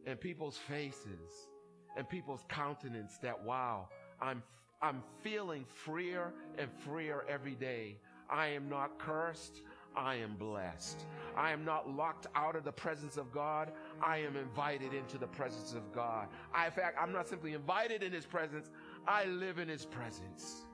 in 0.07 0.17
people's 0.17 0.57
faces, 0.57 1.49
in 1.97 2.05
people's 2.05 2.45
countenance 2.49 3.19
that, 3.19 3.43
wow, 3.45 3.89
I'm, 4.21 4.43
I'm 4.81 5.03
feeling 5.23 5.65
freer 5.67 6.33
and 6.59 6.71
freer 6.85 7.25
every 7.29 7.55
day. 7.55 7.99
I 8.31 8.49
am 8.49 8.69
not 8.69 8.99
cursed. 8.99 9.61
I 9.97 10.17
am 10.17 10.37
blessed. 10.37 11.05
I 11.37 11.53
am 11.53 11.65
not 11.65 11.91
locked 11.91 12.27
out 12.35 12.55
of 12.55 12.65
the 12.65 12.73
presence 12.73 13.17
of 13.17 13.33
God. 13.33 13.73
I 14.03 14.19
am 14.19 14.37
invited 14.37 14.93
into 14.93 15.17
the 15.17 15.27
presence 15.27 15.73
of 15.73 15.91
God. 15.93 16.29
I, 16.55 16.67
in 16.67 16.73
fact, 16.73 16.99
I'm 17.01 17.13
not 17.13 17.29
simply 17.29 17.55
invited 17.55 18.03
in 18.03 18.13
His 18.13 18.27
presence. 18.27 18.69
I 19.09 19.25
live 19.25 19.59
in 19.59 19.69
His 19.69 19.87
presence. 19.87 20.67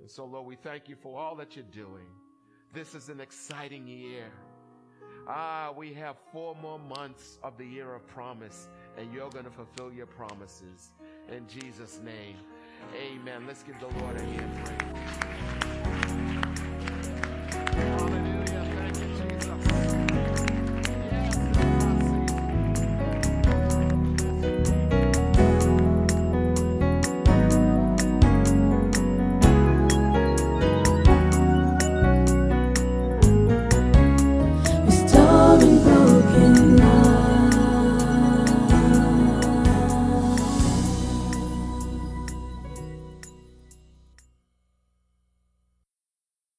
And 0.00 0.10
so, 0.10 0.24
Lord, 0.24 0.46
we 0.46 0.56
thank 0.56 0.88
you 0.88 0.96
for 0.96 1.18
all 1.18 1.34
that 1.36 1.56
you're 1.56 1.64
doing. 1.72 2.06
This 2.72 2.94
is 2.94 3.08
an 3.08 3.20
exciting 3.20 3.86
year. 3.86 4.30
Ah, 5.26 5.72
we 5.76 5.92
have 5.94 6.16
four 6.32 6.54
more 6.54 6.78
months 6.78 7.38
of 7.42 7.58
the 7.58 7.64
year 7.64 7.94
of 7.94 8.06
promise, 8.06 8.68
and 8.96 9.12
you're 9.12 9.28
going 9.30 9.44
to 9.44 9.50
fulfill 9.50 9.92
your 9.92 10.06
promises. 10.06 10.92
In 11.30 11.46
Jesus' 11.46 12.00
name, 12.02 12.36
amen. 12.94 13.46
Let's 13.46 13.62
give 13.62 13.78
the 13.80 13.88
Lord 14.00 14.16
a 14.16 14.22
hand 14.22 14.64
praise. 14.64 15.07